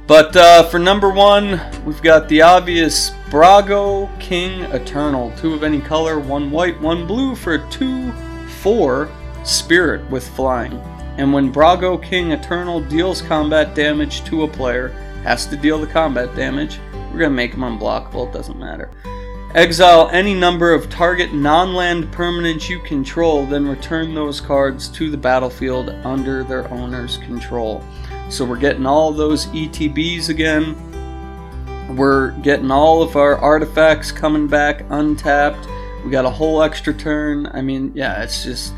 But 0.07 0.37
uh, 0.37 0.63
for 0.63 0.79
number 0.79 1.09
one, 1.09 1.59
we've 1.83 2.01
got 2.01 2.29
the 2.29 2.41
obvious 2.41 3.09
Brago 3.29 4.09
King 4.21 4.61
Eternal. 4.71 5.33
Two 5.35 5.53
of 5.53 5.63
any 5.63 5.81
color, 5.81 6.17
one 6.17 6.49
white, 6.49 6.79
one 6.79 7.05
blue 7.05 7.35
for 7.35 7.55
a 7.55 7.69
2 7.71 8.13
4 8.61 9.09
spirit 9.43 10.09
with 10.09 10.25
flying. 10.29 10.79
And 11.17 11.33
when 11.33 11.51
Brago 11.51 12.01
King 12.01 12.31
Eternal 12.31 12.79
deals 12.79 13.21
combat 13.21 13.75
damage 13.75 14.23
to 14.25 14.43
a 14.43 14.47
player, 14.47 14.89
has 15.23 15.45
to 15.47 15.57
deal 15.57 15.77
the 15.77 15.87
combat 15.87 16.33
damage, 16.37 16.79
we're 17.11 17.19
going 17.19 17.23
to 17.23 17.29
make 17.31 17.53
him 17.53 17.61
unblockable, 17.61 18.29
it 18.29 18.33
doesn't 18.33 18.57
matter. 18.57 18.89
Exile 19.55 20.09
any 20.13 20.33
number 20.33 20.73
of 20.73 20.89
target 20.89 21.33
non 21.33 21.73
land 21.73 22.05
permanents 22.13 22.69
you 22.69 22.79
control, 22.79 23.45
then 23.45 23.67
return 23.67 24.13
those 24.13 24.39
cards 24.39 24.87
to 24.89 25.09
the 25.09 25.17
battlefield 25.17 25.89
under 26.05 26.45
their 26.45 26.71
owner's 26.71 27.17
control. 27.17 27.83
So 28.29 28.43
we're 28.43 28.57
getting 28.57 28.85
all 28.85 29.11
those 29.11 29.45
ETBs 29.47 30.29
again. 30.29 30.75
We're 31.95 32.31
getting 32.41 32.71
all 32.71 33.01
of 33.01 33.15
our 33.15 33.37
artifacts 33.37 34.11
coming 34.11 34.47
back 34.47 34.83
untapped. 34.89 35.67
We 36.03 36.11
got 36.11 36.25
a 36.25 36.29
whole 36.29 36.61
extra 36.61 36.93
turn. 36.93 37.47
I 37.47 37.61
mean, 37.61 37.91
yeah, 37.95 38.21
it's 38.21 38.43
just 38.43 38.73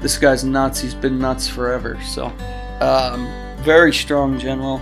this 0.00 0.16
guy's 0.18 0.44
nuts. 0.44 0.80
He's 0.80 0.94
been 0.94 1.18
nuts 1.18 1.46
forever. 1.46 2.00
So, 2.02 2.26
um, 2.80 3.26
very 3.62 3.92
strong 3.92 4.38
general, 4.38 4.80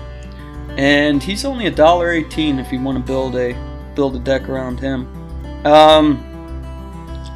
and 0.76 1.22
he's 1.22 1.44
only 1.44 1.66
a 1.66 1.70
dollar 1.70 2.12
eighteen 2.12 2.58
if 2.58 2.72
you 2.72 2.80
want 2.80 2.98
to 2.98 3.04
build 3.04 3.36
a 3.36 3.54
build 3.94 4.16
a 4.16 4.20
deck 4.20 4.48
around 4.48 4.78
him. 4.80 5.06
Um, 5.66 6.28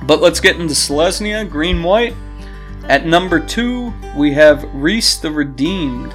but 0.05 0.21
let's 0.21 0.41
get 0.41 0.57
into 0.57 0.75
Selesnya, 0.75 1.49
green 1.49 1.83
white. 1.83 2.15
At 2.89 3.07
number 3.07 3.41
two, 3.41 3.93
we 4.17 4.33
have 4.35 4.65
Rhys 4.73 5.21
the 5.21 5.31
Redeemed. 5.31 6.15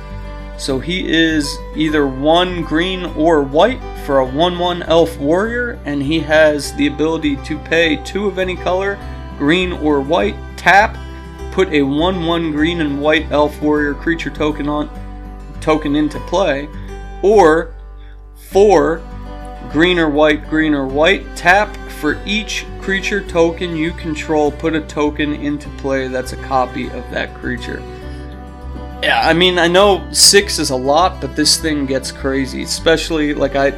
So 0.62 0.78
he 0.78 1.12
is 1.12 1.58
either 1.76 2.06
one 2.06 2.62
green 2.62 3.06
or 3.18 3.42
white 3.42 3.82
for 4.06 4.20
a 4.20 4.26
1 4.26 4.60
1 4.60 4.84
elf 4.84 5.18
warrior, 5.18 5.80
and 5.86 6.04
he 6.04 6.20
has 6.20 6.72
the 6.76 6.86
ability 6.86 7.38
to 7.38 7.58
pay 7.58 7.96
two 8.04 8.28
of 8.28 8.38
any 8.38 8.56
color, 8.56 9.00
green 9.40 9.72
or 9.72 10.02
white, 10.02 10.36
tap, 10.58 10.96
put 11.52 11.68
a 11.70 11.82
1 11.82 12.28
1 12.28 12.52
green 12.52 12.80
and 12.80 13.02
white 13.02 13.26
elf 13.32 13.60
warrior 13.60 13.96
creature 13.96 14.30
token 14.30 14.70
on 14.70 14.88
token 15.62 15.96
into 15.96 16.20
play, 16.28 16.70
or 17.24 17.74
four 18.36 19.02
green 19.72 19.98
or 19.98 20.12
white, 20.12 20.48
green 20.48 20.76
or 20.76 20.86
white, 20.86 21.26
tap 21.36 21.76
for 21.90 22.22
each 22.24 22.68
creature 22.82 23.28
token 23.28 23.76
you 23.76 23.94
control, 23.94 24.52
put 24.52 24.76
a 24.76 24.82
token 24.82 25.34
into 25.34 25.70
play 25.80 26.08
that's 26.08 26.34
a 26.34 26.44
copy 26.44 26.86
of 26.86 27.10
that 27.10 27.34
creature. 27.34 27.82
Yeah, 29.04 29.28
I 29.28 29.34
mean, 29.34 29.58
I 29.58 29.68
know 29.68 30.08
six 30.12 30.60
is 30.60 30.70
a 30.70 30.76
lot, 30.76 31.20
but 31.20 31.36
this 31.36 31.58
thing 31.60 31.88
gets 31.88 32.12
crazy. 32.12 32.62
Especially 32.62 33.34
like 33.34 33.56
I, 33.56 33.72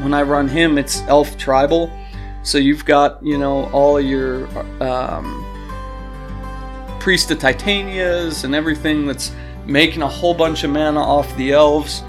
when 0.00 0.14
I 0.14 0.22
run 0.22 0.48
him, 0.48 0.78
it's 0.78 1.02
elf 1.02 1.36
tribal, 1.36 1.92
so 2.42 2.56
you've 2.56 2.86
got 2.86 3.22
you 3.22 3.36
know 3.36 3.68
all 3.72 4.00
your 4.00 4.48
um, 4.82 5.44
priest 6.98 7.30
of 7.30 7.38
Titanias 7.38 8.44
and 8.44 8.54
everything 8.54 9.06
that's 9.06 9.32
making 9.66 10.00
a 10.00 10.08
whole 10.08 10.32
bunch 10.32 10.64
of 10.64 10.70
mana 10.70 11.00
off 11.00 11.34
the 11.36 11.52
elves. 11.52 12.02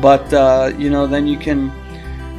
But 0.00 0.32
uh, 0.32 0.72
you 0.78 0.88
know, 0.88 1.06
then 1.06 1.26
you 1.26 1.36
can 1.36 1.70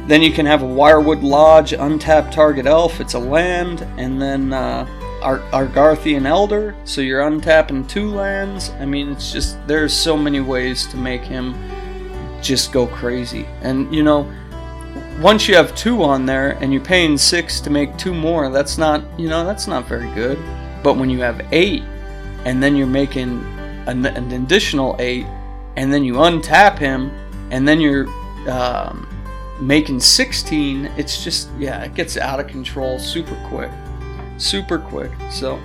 then 0.08 0.20
you 0.20 0.32
can 0.32 0.46
have 0.46 0.62
a 0.62 0.66
Wirewood 0.66 1.22
Lodge, 1.22 1.70
untap 1.70 2.32
target 2.32 2.66
elf. 2.66 3.00
It's 3.00 3.14
a 3.14 3.20
land, 3.20 3.86
and 3.98 4.20
then 4.20 4.52
uh, 4.52 4.84
Ar- 5.26 5.40
Argothian 5.50 6.24
Elder, 6.24 6.76
so 6.84 7.00
you're 7.00 7.22
untapping 7.22 7.88
two 7.88 8.08
lands. 8.08 8.70
I 8.78 8.86
mean, 8.86 9.10
it's 9.10 9.32
just 9.32 9.58
there's 9.66 9.92
so 9.92 10.16
many 10.16 10.38
ways 10.38 10.86
to 10.86 10.96
make 10.96 11.22
him 11.22 11.52
just 12.40 12.70
go 12.70 12.86
crazy. 12.86 13.44
And 13.60 13.92
you 13.92 14.04
know, 14.04 14.32
once 15.20 15.48
you 15.48 15.56
have 15.56 15.74
two 15.74 16.04
on 16.04 16.26
there 16.26 16.52
and 16.60 16.72
you're 16.72 16.84
paying 16.84 17.18
six 17.18 17.60
to 17.62 17.70
make 17.70 17.96
two 17.96 18.14
more, 18.14 18.50
that's 18.50 18.78
not 18.78 19.02
you 19.18 19.28
know 19.28 19.44
that's 19.44 19.66
not 19.66 19.88
very 19.88 20.08
good. 20.14 20.38
But 20.84 20.96
when 20.96 21.10
you 21.10 21.20
have 21.22 21.44
eight, 21.50 21.82
and 22.44 22.62
then 22.62 22.76
you're 22.76 22.86
making 22.86 23.40
an, 23.88 24.06
an 24.06 24.30
additional 24.30 24.94
eight, 25.00 25.26
and 25.74 25.92
then 25.92 26.04
you 26.04 26.14
untap 26.14 26.78
him, 26.78 27.10
and 27.50 27.66
then 27.66 27.80
you're 27.80 28.06
um, 28.48 29.08
making 29.60 29.98
16, 29.98 30.86
it's 30.96 31.24
just 31.24 31.48
yeah, 31.58 31.82
it 31.82 31.94
gets 31.94 32.16
out 32.16 32.38
of 32.38 32.46
control 32.46 33.00
super 33.00 33.34
quick 33.48 33.72
super 34.38 34.78
quick. 34.78 35.10
So, 35.30 35.56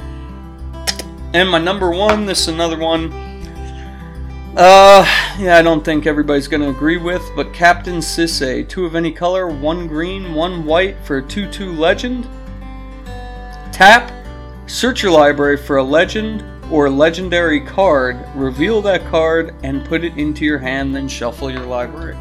and 1.34 1.50
my 1.50 1.60
number 1.60 1.92
one, 1.92 2.26
this 2.26 2.42
is 2.42 2.48
another 2.50 2.78
one. 2.78 3.12
Uh, 4.56 5.06
yeah, 5.40 5.58
I 5.58 5.62
don't 5.62 5.84
think 5.84 6.06
everybody's 6.06 6.50
gonna 6.50 6.70
agree 6.70 6.98
with, 6.98 7.22
but 7.38 7.54
Captain 7.54 8.00
Sisay, 8.00 8.68
two 8.68 8.86
of 8.86 8.96
any 8.96 9.12
color, 9.12 9.48
one 9.48 9.88
green, 9.88 10.34
one 10.34 10.66
white 10.66 10.98
for 11.06 11.20
a 11.20 11.24
2-2 11.24 11.78
legend. 11.78 12.28
Tap, 13.72 14.12
search 14.68 15.04
your 15.04 15.14
library 15.14 15.56
for 15.56 15.78
a 15.78 15.84
legend 15.84 16.44
or 16.70 16.90
legendary 16.90 17.62
card, 17.62 18.18
reveal 18.36 18.82
that 18.82 19.06
card, 19.06 19.56
and 19.64 19.86
put 19.86 20.04
it 20.04 20.18
into 20.18 20.44
your 20.44 20.58
hand, 20.58 20.94
then 20.94 21.08
shuffle 21.08 21.50
your 21.50 21.66
library. 21.66 22.18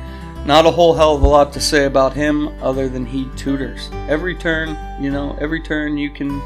Not 0.46 0.66
a 0.66 0.70
whole 0.70 0.94
hell 0.94 1.16
of 1.16 1.22
a 1.22 1.28
lot 1.28 1.52
to 1.52 1.60
say 1.60 1.84
about 1.84 2.14
him 2.14 2.48
other 2.62 2.88
than 2.88 3.04
he 3.04 3.28
tutors. 3.36 3.90
Every 4.08 4.34
turn, 4.34 4.76
you 5.02 5.10
know, 5.10 5.36
every 5.40 5.60
turn 5.60 5.98
you 5.98 6.10
can 6.10 6.40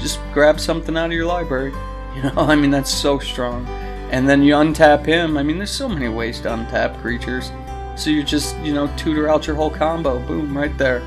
just 0.00 0.18
grab 0.32 0.58
something 0.58 0.96
out 0.96 1.06
of 1.06 1.12
your 1.12 1.26
library. 1.26 1.72
You 2.16 2.22
know, 2.22 2.32
I 2.36 2.56
mean, 2.56 2.70
that's 2.70 2.90
so 2.90 3.18
strong. 3.18 3.66
And 4.10 4.26
then 4.26 4.42
you 4.42 4.54
untap 4.54 5.04
him. 5.04 5.36
I 5.36 5.42
mean, 5.42 5.58
there's 5.58 5.70
so 5.70 5.86
many 5.86 6.08
ways 6.08 6.40
to 6.40 6.48
untap 6.48 6.98
creatures. 7.02 7.52
So 7.94 8.08
you 8.08 8.22
just, 8.22 8.56
you 8.60 8.72
know, 8.72 8.90
tutor 8.96 9.28
out 9.28 9.46
your 9.46 9.54
whole 9.54 9.68
combo. 9.68 10.18
Boom, 10.20 10.56
right 10.56 10.74
there. 10.78 11.02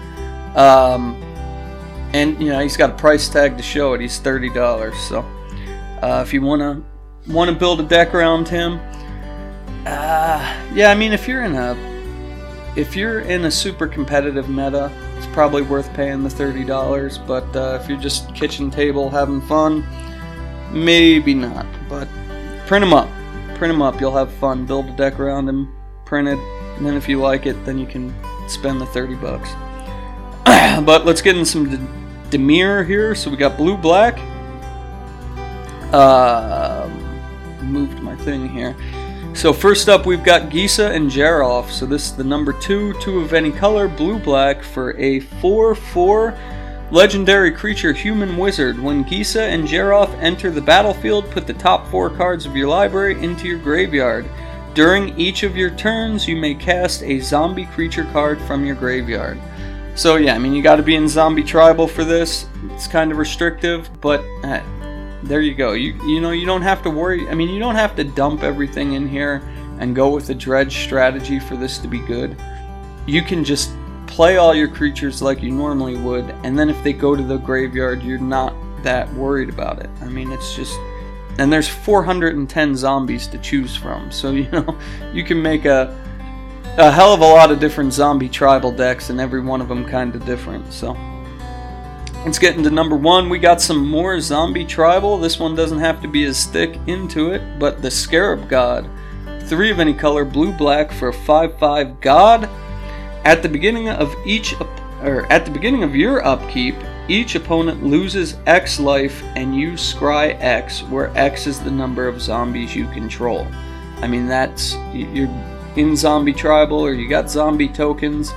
Um, 0.55 1.19
and, 2.13 2.39
you 2.39 2.49
know, 2.49 2.59
he's 2.59 2.77
got 2.77 2.91
a 2.91 2.93
price 2.93 3.27
tag 3.27 3.57
to 3.57 3.63
show 3.63 3.95
it. 3.95 4.01
He's 4.01 4.19
$30. 4.19 4.95
So 5.07 5.21
uh, 6.03 6.23
if 6.23 6.31
you 6.31 6.43
want 6.43 6.61
to 6.61 7.33
want 7.33 7.49
to 7.49 7.55
build 7.55 7.79
a 7.79 7.83
deck 7.83 8.13
around 8.13 8.47
him, 8.47 8.79
uh, 9.87 10.67
yeah, 10.75 10.91
I 10.91 10.93
mean, 10.93 11.11
if 11.11 11.27
you're 11.27 11.43
in 11.43 11.55
a 11.55 11.88
if 12.75 12.95
you're 12.95 13.21
in 13.21 13.45
a 13.45 13.51
super 13.51 13.87
competitive 13.87 14.49
meta, 14.49 14.91
it's 15.17 15.27
probably 15.27 15.61
worth 15.61 15.93
paying 15.93 16.23
the 16.23 16.29
$30, 16.29 17.27
but 17.27 17.55
uh, 17.55 17.79
if 17.81 17.89
you're 17.89 17.99
just 17.99 18.33
kitchen 18.35 18.71
table 18.71 19.09
having 19.09 19.41
fun, 19.41 19.85
maybe 20.71 21.33
not. 21.33 21.65
But 21.87 22.07
print 22.67 22.83
them 22.83 22.93
up. 22.93 23.09
Print 23.57 23.73
them 23.73 23.81
up. 23.81 23.99
You'll 23.99 24.15
have 24.15 24.31
fun. 24.33 24.65
Build 24.65 24.87
a 24.87 24.95
deck 24.95 25.19
around 25.19 25.45
them, 25.45 25.75
print 26.05 26.27
it, 26.27 26.39
and 26.77 26.85
then 26.85 26.95
if 26.95 27.09
you 27.09 27.19
like 27.19 27.45
it, 27.45 27.65
then 27.65 27.77
you 27.77 27.85
can 27.85 28.13
spend 28.47 28.79
the 28.79 28.85
30 28.85 29.15
bucks. 29.15 29.49
but 30.85 31.05
let's 31.05 31.21
get 31.21 31.37
in 31.37 31.45
some 31.45 31.69
D- 31.69 32.37
Dimir 32.37 32.85
here. 32.85 33.15
So 33.15 33.29
we 33.29 33.37
got 33.37 33.57
blue 33.57 33.75
black. 33.75 34.17
Uh, 35.91 36.89
moved 37.61 37.99
my 38.01 38.15
thing 38.15 38.47
here. 38.47 38.75
So 39.33 39.53
first 39.53 39.87
up, 39.87 40.05
we've 40.05 40.23
got 40.23 40.49
Gisa 40.49 40.91
and 40.91 41.09
Geralf. 41.09 41.69
So 41.69 41.85
this 41.85 42.07
is 42.07 42.15
the 42.15 42.23
number 42.23 42.51
two, 42.53 42.93
two 42.99 43.19
of 43.19 43.33
any 43.33 43.51
color, 43.51 43.87
blue-black 43.87 44.61
for 44.63 44.91
a 44.97 45.21
4-4 45.21 46.37
legendary 46.91 47.51
creature 47.51 47.93
human 47.93 48.37
wizard. 48.37 48.79
When 48.79 49.05
Gisa 49.05 49.41
and 49.41 49.65
Geralf 49.65 50.13
enter 50.21 50.51
the 50.51 50.61
battlefield, 50.61 51.29
put 51.31 51.47
the 51.47 51.53
top 51.53 51.87
four 51.87 52.09
cards 52.09 52.45
of 52.45 52.55
your 52.55 52.67
library 52.67 53.23
into 53.23 53.47
your 53.47 53.59
graveyard. 53.59 54.29
During 54.73 55.17
each 55.17 55.43
of 55.43 55.55
your 55.55 55.71
turns, 55.71 56.27
you 56.27 56.35
may 56.35 56.53
cast 56.53 57.03
a 57.03 57.19
zombie 57.19 57.65
creature 57.67 58.05
card 58.05 58.41
from 58.41 58.65
your 58.65 58.75
graveyard. 58.75 59.39
So 59.95 60.15
yeah, 60.15 60.35
I 60.35 60.39
mean 60.39 60.53
you 60.53 60.63
got 60.63 60.77
to 60.77 60.83
be 60.83 60.95
in 60.95 61.07
zombie 61.07 61.43
tribal 61.43 61.87
for 61.87 62.03
this. 62.03 62.45
It's 62.71 62.87
kind 62.87 63.11
of 63.11 63.17
restrictive, 63.17 63.89
but 64.01 64.23
uh, 64.43 64.61
there 65.23 65.41
you 65.41 65.53
go. 65.53 65.73
You 65.73 65.93
you 66.05 66.21
know 66.21 66.31
you 66.31 66.45
don't 66.45 66.61
have 66.61 66.81
to 66.83 66.89
worry. 66.89 67.27
I 67.27 67.33
mean, 67.33 67.49
you 67.49 67.59
don't 67.59 67.75
have 67.75 67.95
to 67.97 68.03
dump 68.03 68.43
everything 68.43 68.93
in 68.93 69.07
here 69.07 69.41
and 69.79 69.95
go 69.95 70.09
with 70.09 70.29
a 70.29 70.35
dredge 70.35 70.83
strategy 70.83 71.39
for 71.39 71.55
this 71.55 71.77
to 71.79 71.87
be 71.87 71.99
good. 71.99 72.37
You 73.05 73.21
can 73.21 73.43
just 73.43 73.71
play 74.07 74.37
all 74.37 74.53
your 74.53 74.67
creatures 74.67 75.21
like 75.21 75.41
you 75.41 75.51
normally 75.51 75.97
would, 75.97 76.29
and 76.43 76.57
then 76.57 76.69
if 76.69 76.81
they 76.83 76.93
go 76.93 77.15
to 77.15 77.23
the 77.23 77.37
graveyard, 77.37 78.03
you're 78.03 78.19
not 78.19 78.53
that 78.83 79.11
worried 79.13 79.49
about 79.49 79.79
it. 79.79 79.89
I 80.01 80.05
mean, 80.05 80.31
it's 80.31 80.55
just 80.55 80.77
and 81.37 81.51
there's 81.51 81.69
410 81.69 82.75
zombies 82.75 83.27
to 83.27 83.37
choose 83.37 83.75
from, 83.75 84.11
so 84.11 84.31
you 84.41 84.49
know 84.51 84.77
you 85.13 85.23
can 85.23 85.41
make 85.41 85.65
a 85.65 85.97
a 86.77 86.91
hell 86.91 87.13
of 87.13 87.19
a 87.19 87.25
lot 87.25 87.51
of 87.51 87.59
different 87.59 87.91
zombie 87.91 88.29
tribal 88.29 88.71
decks, 88.71 89.09
and 89.09 89.19
every 89.19 89.41
one 89.41 89.59
of 89.59 89.67
them 89.67 89.85
kind 89.85 90.15
of 90.15 90.25
different. 90.25 90.71
So. 90.71 90.97
Let's 92.25 92.37
get 92.37 92.57
into 92.57 92.69
number 92.69 92.97
one. 92.97 93.29
We 93.29 93.39
got 93.39 93.61
some 93.61 93.87
more 93.87 94.19
zombie 94.19 94.65
tribal. 94.65 95.17
This 95.17 95.39
one 95.39 95.55
doesn't 95.55 95.79
have 95.79 96.01
to 96.01 96.07
be 96.07 96.25
as 96.25 96.45
thick 96.45 96.77
into 96.85 97.31
it, 97.31 97.57
but 97.57 97.81
the 97.81 97.89
Scarab 97.89 98.49
God. 98.49 98.89
Three 99.43 99.71
of 99.71 99.79
any 99.79 99.93
color, 99.93 100.25
blue 100.25 100.51
black 100.51 100.91
for 100.91 101.07
a 101.07 101.13
5 101.13 101.57
5 101.57 102.01
God. 102.01 102.49
At 103.23 103.41
the 103.41 103.47
beginning 103.47 103.87
of 103.87 104.13
each 104.25 104.53
or 105.01 105.31
at 105.31 105.45
the 105.45 105.51
beginning 105.51 105.83
of 105.83 105.95
your 105.95 106.23
upkeep, 106.25 106.75
each 107.07 107.35
opponent 107.35 107.85
loses 107.85 108.35
X 108.45 108.81
life 108.81 109.23
and 109.35 109.55
you 109.55 109.71
scry 109.71 110.37
X, 110.41 110.83
where 110.83 111.17
X 111.17 111.47
is 111.47 111.61
the 111.61 111.71
number 111.71 112.05
of 112.07 112.21
zombies 112.21 112.75
you 112.75 112.85
control. 112.89 113.47
I 114.01 114.07
mean, 114.07 114.27
that's 114.27 114.75
you're 114.93 115.29
in 115.77 115.95
zombie 115.95 116.33
tribal 116.33 116.79
or 116.79 116.91
you 116.91 117.07
got 117.07 117.29
zombie 117.29 117.69
tokens. 117.69 118.31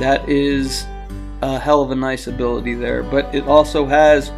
That 0.00 0.28
is 0.28 0.86
a 1.42 1.58
hell 1.58 1.82
of 1.82 1.90
a 1.90 1.94
nice 1.94 2.26
ability 2.26 2.74
there. 2.74 3.02
But 3.02 3.34
it 3.34 3.46
also 3.46 3.86
has 3.86 4.32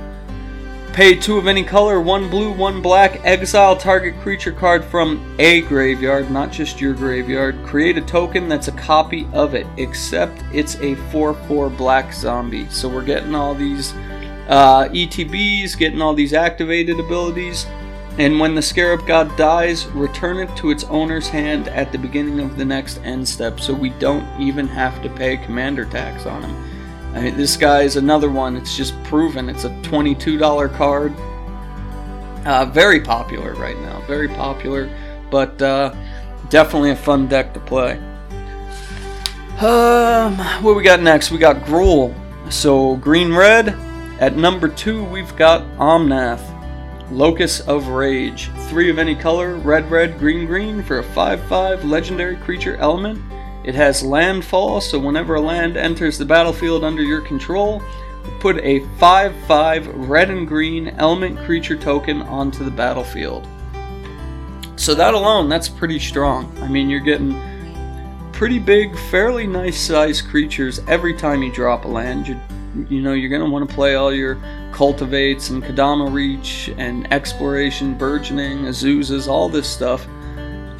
Pay 0.93 1.15
two 1.15 1.39
of 1.39 1.47
any 1.47 1.63
color, 1.63 2.01
one 2.01 2.29
blue, 2.29 2.53
one 2.53 2.83
black, 2.83 3.21
exile 3.25 3.77
target 3.77 4.19
creature 4.21 4.51
card 4.51 4.85
from 4.85 5.37
a 5.39 5.61
graveyard, 5.63 6.33
not 6.33 6.51
just 6.51 6.81
your 6.81 6.95
graveyard. 6.95 7.65
Create 7.65 7.97
a 7.97 8.01
token 8.01 8.49
that's 8.49 8.67
a 8.67 8.73
copy 8.73 9.29
of 9.33 9.55
it, 9.55 9.69
except 9.77 10.43
it's 10.53 10.75
a 10.81 10.97
4 10.97 11.35
4 11.35 11.71
black 11.71 12.13
zombie. 12.13 12.69
So 12.71 12.89
we're 12.89 13.05
getting 13.05 13.37
all 13.37 13.55
these 13.55 13.93
uh, 14.49 14.89
ETBs, 14.89 15.79
getting 15.79 16.03
all 16.03 16.13
these 16.13 16.33
activated 16.33 16.99
abilities. 16.99 17.67
And 18.19 18.41
when 18.41 18.57
the 18.57 18.63
Scarab 18.63 19.07
God 19.07 19.35
dies, 19.37 19.87
return 19.87 20.39
it 20.39 20.55
to 20.57 20.73
its 20.73 20.83
owner's 20.85 21.29
hand 21.29 21.69
at 21.69 21.93
the 21.93 21.99
beginning 21.99 22.41
of 22.41 22.57
the 22.57 22.65
next 22.65 22.99
end 23.05 23.27
step, 23.29 23.61
so 23.61 23.73
we 23.73 23.91
don't 23.91 24.27
even 24.41 24.67
have 24.67 25.01
to 25.05 25.09
pay 25.09 25.37
commander 25.37 25.85
tax 25.85 26.27
on 26.27 26.43
him. 26.43 26.70
I 27.15 27.23
mean, 27.23 27.37
this 27.37 27.57
guy 27.57 27.83
is 27.83 27.97
another 27.97 28.31
one. 28.31 28.57
It's 28.57 28.77
just 28.77 29.01
proven. 29.05 29.49
It's 29.49 29.65
a 29.65 29.71
$22 29.83 30.73
card. 30.75 31.13
Uh, 32.47 32.67
very 32.67 33.01
popular 33.01 33.55
right 33.55 33.79
now. 33.81 34.01
Very 34.07 34.29
popular, 34.29 34.89
but 35.31 35.61
uh, 35.61 35.95
definitely 36.49 36.91
a 36.91 36.97
fun 36.97 37.27
deck 37.27 37.53
to 37.55 37.61
play. 37.61 37.99
Um, 39.61 40.39
what 40.63 40.75
we 40.75 40.83
got 40.83 41.03
next? 41.03 41.31
We 41.31 41.39
got 41.39 41.57
Gruul. 41.67 42.15
So 42.51 42.97
green 42.97 43.35
red. 43.35 43.77
At 44.21 44.37
number 44.37 44.69
two, 44.69 45.05
we've 45.05 45.35
got 45.37 45.63
Omnath, 45.79 46.43
Locus 47.11 47.61
of 47.61 47.89
Rage. 47.89 48.51
Three 48.69 48.91
of 48.91 48.99
any 48.99 49.15
color, 49.15 49.57
red, 49.57 49.91
red, 49.91 50.19
green, 50.19 50.47
green 50.47 50.83
for 50.83 50.99
a 50.99 51.03
5-5 51.03 51.85
legendary 51.85 52.37
creature 52.37 52.77
element. 52.77 53.19
It 53.63 53.75
has 53.75 54.03
landfall, 54.03 54.81
so 54.81 54.99
whenever 54.99 55.35
a 55.35 55.41
land 55.41 55.77
enters 55.77 56.17
the 56.17 56.25
battlefield 56.25 56.83
under 56.83 57.03
your 57.03 57.21
control, 57.21 57.83
put 58.39 58.59
a 58.59 58.81
5 58.99 59.35
5 59.47 59.87
red 60.09 60.31
and 60.31 60.49
green 60.49 60.89
element 60.89 61.39
creature 61.41 61.77
token 61.77 62.23
onto 62.23 62.65
the 62.65 62.71
battlefield. 62.71 63.47
So, 64.77 64.95
that 64.95 65.13
alone, 65.13 65.51
that's 65.51 65.69
pretty 65.69 65.99
strong. 65.99 66.51
I 66.63 66.69
mean, 66.69 66.89
you're 66.89 67.01
getting 67.01 67.39
pretty 68.33 68.59
big, 68.59 68.97
fairly 69.11 69.47
nice 69.47 69.79
sized 69.79 70.27
creatures 70.29 70.81
every 70.89 71.13
time 71.13 71.43
you 71.43 71.53
drop 71.53 71.85
a 71.85 71.89
land. 71.89 72.27
You, 72.27 72.41
you 72.89 73.03
know, 73.03 73.13
you're 73.13 73.29
going 73.29 73.43
to 73.43 73.51
want 73.51 73.69
to 73.69 73.75
play 73.75 73.97
all 73.97 74.11
your 74.11 74.41
cultivates 74.73 75.51
and 75.51 75.63
Kodama 75.63 76.11
Reach 76.11 76.71
and 76.79 77.13
exploration, 77.13 77.93
burgeoning, 77.93 78.61
Azusas, 78.61 79.29
all 79.29 79.51
this 79.51 79.69
stuff 79.69 80.07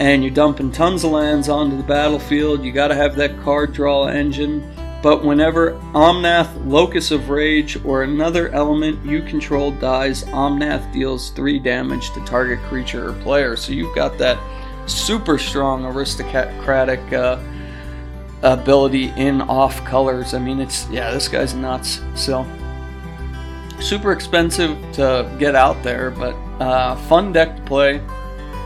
and 0.01 0.25
you're 0.25 0.33
dumping 0.33 0.73
tons 0.73 1.05
of 1.05 1.11
lands 1.11 1.51
onto 1.51 1.77
the 1.77 1.83
battlefield. 1.83 2.65
You 2.65 2.73
got 2.73 2.89
to 2.89 2.95
have 2.95 3.15
that 3.17 3.39
card 3.43 3.75
draw 3.75 4.07
engine. 4.07 4.67
But 5.03 5.23
whenever 5.25 5.73
Omnath, 5.93 6.51
Locus 6.67 7.11
of 7.11 7.29
Rage, 7.29 7.83
or 7.85 8.03
another 8.03 8.49
element 8.49 9.05
you 9.05 9.23
control 9.23 9.73
dies, 9.73 10.25
Omnath 10.25 10.91
deals 10.93 11.31
3 11.31 11.59
damage 11.59 12.13
to 12.13 12.25
target 12.25 12.61
creature 12.61 13.11
or 13.11 13.13
player. 13.23 13.57
So 13.57 13.73
you've 13.73 13.95
got 13.95 14.17
that 14.19 14.39
super 14.89 15.37
strong 15.37 15.85
aristocratic 15.85 17.01
uh, 17.13 17.39
ability 18.43 19.13
in 19.19 19.43
off 19.43 19.85
colors. 19.85 20.33
I 20.33 20.39
mean, 20.39 20.61
it's, 20.61 20.89
yeah, 20.89 21.11
this 21.11 21.29
guy's 21.29 21.53
nuts. 21.53 22.01
So, 22.15 22.47
super 23.81 24.13
expensive 24.13 24.79
to 24.95 25.31
get 25.39 25.55
out 25.55 25.83
there, 25.83 26.11
but 26.11 26.35
uh, 26.59 26.97
fun 27.07 27.35
deck 27.35 27.57
to 27.57 27.63
play. 27.63 28.01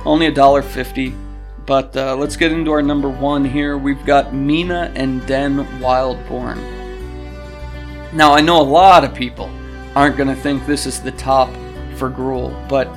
Only 0.04 0.30
$1.50. 0.30 1.23
But 1.66 1.96
uh, 1.96 2.16
let's 2.16 2.36
get 2.36 2.52
into 2.52 2.72
our 2.72 2.82
number 2.82 3.08
one 3.08 3.44
here. 3.44 3.78
We've 3.78 4.04
got 4.04 4.34
Mina 4.34 4.92
and 4.94 5.26
Denn 5.26 5.64
Wildborn. 5.80 6.58
Now, 8.12 8.34
I 8.34 8.40
know 8.40 8.60
a 8.60 8.62
lot 8.62 9.02
of 9.02 9.14
people 9.14 9.50
aren't 9.96 10.16
going 10.16 10.28
to 10.28 10.36
think 10.36 10.66
this 10.66 10.86
is 10.86 11.00
the 11.00 11.12
top 11.12 11.48
for 11.96 12.10
Gruul, 12.10 12.68
but 12.68 12.88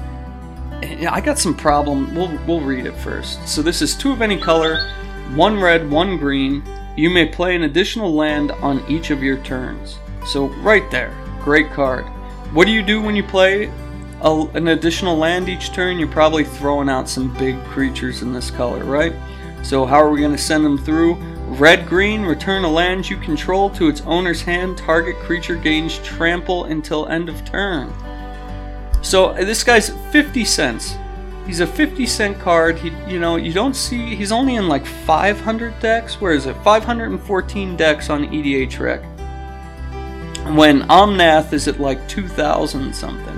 I 1.10 1.22
got 1.22 1.40
some 1.40 1.56
problem. 1.56 2.14
We'll, 2.14 2.38
we'll 2.46 2.62
read 2.62 2.86
it 2.86 2.96
first. 2.96 3.48
So, 3.48 3.62
this 3.62 3.82
is 3.82 3.96
two 3.96 4.12
of 4.12 4.22
any 4.22 4.38
color, 4.38 4.92
one 5.34 5.60
red, 5.60 5.90
one 5.90 6.18
green. 6.18 6.62
You 6.98 7.10
may 7.10 7.28
play 7.28 7.56
an 7.56 7.64
additional 7.64 8.14
land 8.14 8.52
on 8.52 8.84
each 8.90 9.12
of 9.12 9.24
your 9.24 9.38
turns. 9.44 9.98
So, 10.26 10.48
right 10.58 10.90
there, 10.92 11.16
great 11.42 11.72
card. 11.72 12.06
What 12.54 12.66
do 12.66 12.72
you 12.72 12.84
do 12.84 13.02
when 13.02 13.16
you 13.16 13.24
play 13.24 13.72
a, 14.22 14.48
an 14.54 14.70
additional 14.70 15.16
land 15.16 15.50
each 15.50 15.74
turn, 15.74 16.00
you're 16.00 16.08
probably 16.08 16.44
throwing 16.44 16.90
out 16.90 17.08
some 17.08 17.34
big 17.38 17.62
creatures 17.66 18.22
in 18.22 18.34
this 18.34 18.50
color, 18.50 18.84
right? 18.84 19.14
So 19.64 19.86
how 19.86 19.98
are 19.98 20.10
we 20.10 20.20
going 20.20 20.32
to 20.32 20.38
send 20.38 20.64
them 20.64 20.78
through? 20.78 21.16
Red 21.48 21.88
green, 21.88 22.24
return 22.24 22.64
a 22.64 22.70
land 22.70 23.10
you 23.10 23.18
control 23.18 23.70
to 23.72 23.88
its 23.88 24.02
owner's 24.02 24.42
hand. 24.42 24.78
Target 24.78 25.16
creature 25.18 25.56
gains 25.56 25.98
trample 26.00 26.66
until 26.66 27.08
end 27.08 27.30
of 27.30 27.44
turn. 27.46 27.94
So 29.02 29.28
uh, 29.28 29.46
this 29.46 29.64
guy's 29.64 29.90
50 30.12 30.44
cents. 30.46 30.96
He's 31.46 31.62
a 31.62 31.68
50 31.68 32.06
cent 32.06 32.40
card. 32.40 32.78
He, 32.78 32.90
you 33.10 33.20
know, 33.20 33.38
you 33.38 33.54
don't 33.54 33.76
see. 33.76 34.16
He's 34.16 34.34
only 34.34 34.56
in 34.56 34.68
like 34.68 34.86
500 34.86 35.80
decks. 35.80 36.20
Where 36.20 36.34
is 36.34 36.46
it? 36.46 36.56
514 36.64 37.78
decks 37.78 38.10
on 38.10 38.26
EDHREC. 38.26 39.02
When 40.56 40.82
Omnath 40.84 41.54
is 41.54 41.70
at 41.70 41.80
like 41.80 42.06
2,000 42.10 42.94
something. 42.94 43.37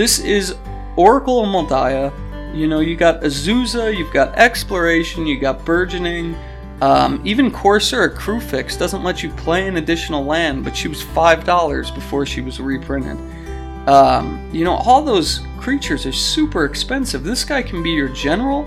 This 0.00 0.18
is 0.18 0.56
Oracle 0.96 1.44
of 1.44 1.50
Mul 1.50 1.66
Daya. 1.66 2.10
You 2.56 2.68
know, 2.68 2.80
you 2.80 2.96
got 2.96 3.20
Azusa, 3.20 3.94
you've 3.94 4.14
got 4.14 4.34
Exploration, 4.34 5.26
you 5.26 5.38
got 5.38 5.62
Burgeoning. 5.66 6.34
Um, 6.80 7.20
even 7.22 7.50
Courser 7.50 8.04
or 8.04 8.08
Kruphix 8.08 8.78
doesn't 8.78 9.04
let 9.04 9.22
you 9.22 9.28
play 9.32 9.68
an 9.68 9.76
additional 9.76 10.24
land, 10.24 10.64
but 10.64 10.74
she 10.74 10.88
was 10.88 11.02
$5 11.02 11.94
before 11.94 12.24
she 12.24 12.40
was 12.40 12.58
reprinted. 12.58 13.18
Um, 13.86 14.48
you 14.50 14.64
know, 14.64 14.72
all 14.72 15.02
those 15.02 15.42
creatures 15.58 16.06
are 16.06 16.12
super 16.12 16.64
expensive. 16.64 17.22
This 17.22 17.44
guy 17.44 17.62
can 17.62 17.82
be 17.82 17.90
your 17.90 18.08
general, 18.08 18.66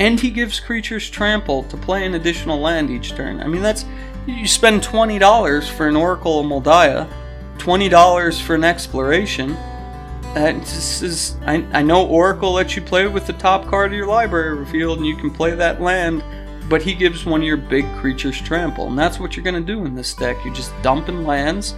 and 0.00 0.18
he 0.18 0.28
gives 0.28 0.58
creatures 0.58 1.08
trample 1.08 1.62
to 1.68 1.76
play 1.76 2.04
an 2.04 2.14
additional 2.14 2.58
land 2.58 2.90
each 2.90 3.14
turn. 3.14 3.40
I 3.40 3.46
mean, 3.46 3.62
that's 3.62 3.84
you 4.26 4.48
spend 4.48 4.82
$20 4.82 5.70
for 5.70 5.86
an 5.86 5.94
Oracle 5.94 6.40
of 6.40 6.64
Daya, 6.64 7.08
$20 7.58 8.42
for 8.42 8.56
an 8.56 8.64
Exploration, 8.64 9.56
this 10.38 11.02
is 11.02 11.36
I, 11.46 11.64
I 11.72 11.82
know 11.82 12.06
Oracle 12.06 12.52
lets 12.52 12.76
you 12.76 12.82
play 12.82 13.06
with 13.06 13.26
the 13.26 13.32
top 13.34 13.66
card 13.66 13.92
of 13.92 13.96
your 13.96 14.06
library 14.06 14.64
field 14.66 14.98
and 14.98 15.06
you 15.06 15.16
can 15.16 15.30
play 15.30 15.54
that 15.54 15.80
land, 15.80 16.22
but 16.68 16.82
he 16.82 16.94
gives 16.94 17.24
one 17.24 17.40
of 17.40 17.46
your 17.46 17.56
big 17.56 17.84
creatures 17.96 18.40
trample, 18.40 18.88
and 18.88 18.98
that's 18.98 19.18
what 19.18 19.36
you're 19.36 19.44
gonna 19.44 19.60
do 19.60 19.84
in 19.84 19.94
this 19.94 20.14
deck. 20.14 20.36
You're 20.44 20.54
just 20.54 20.72
dumping 20.82 21.24
lands, 21.24 21.74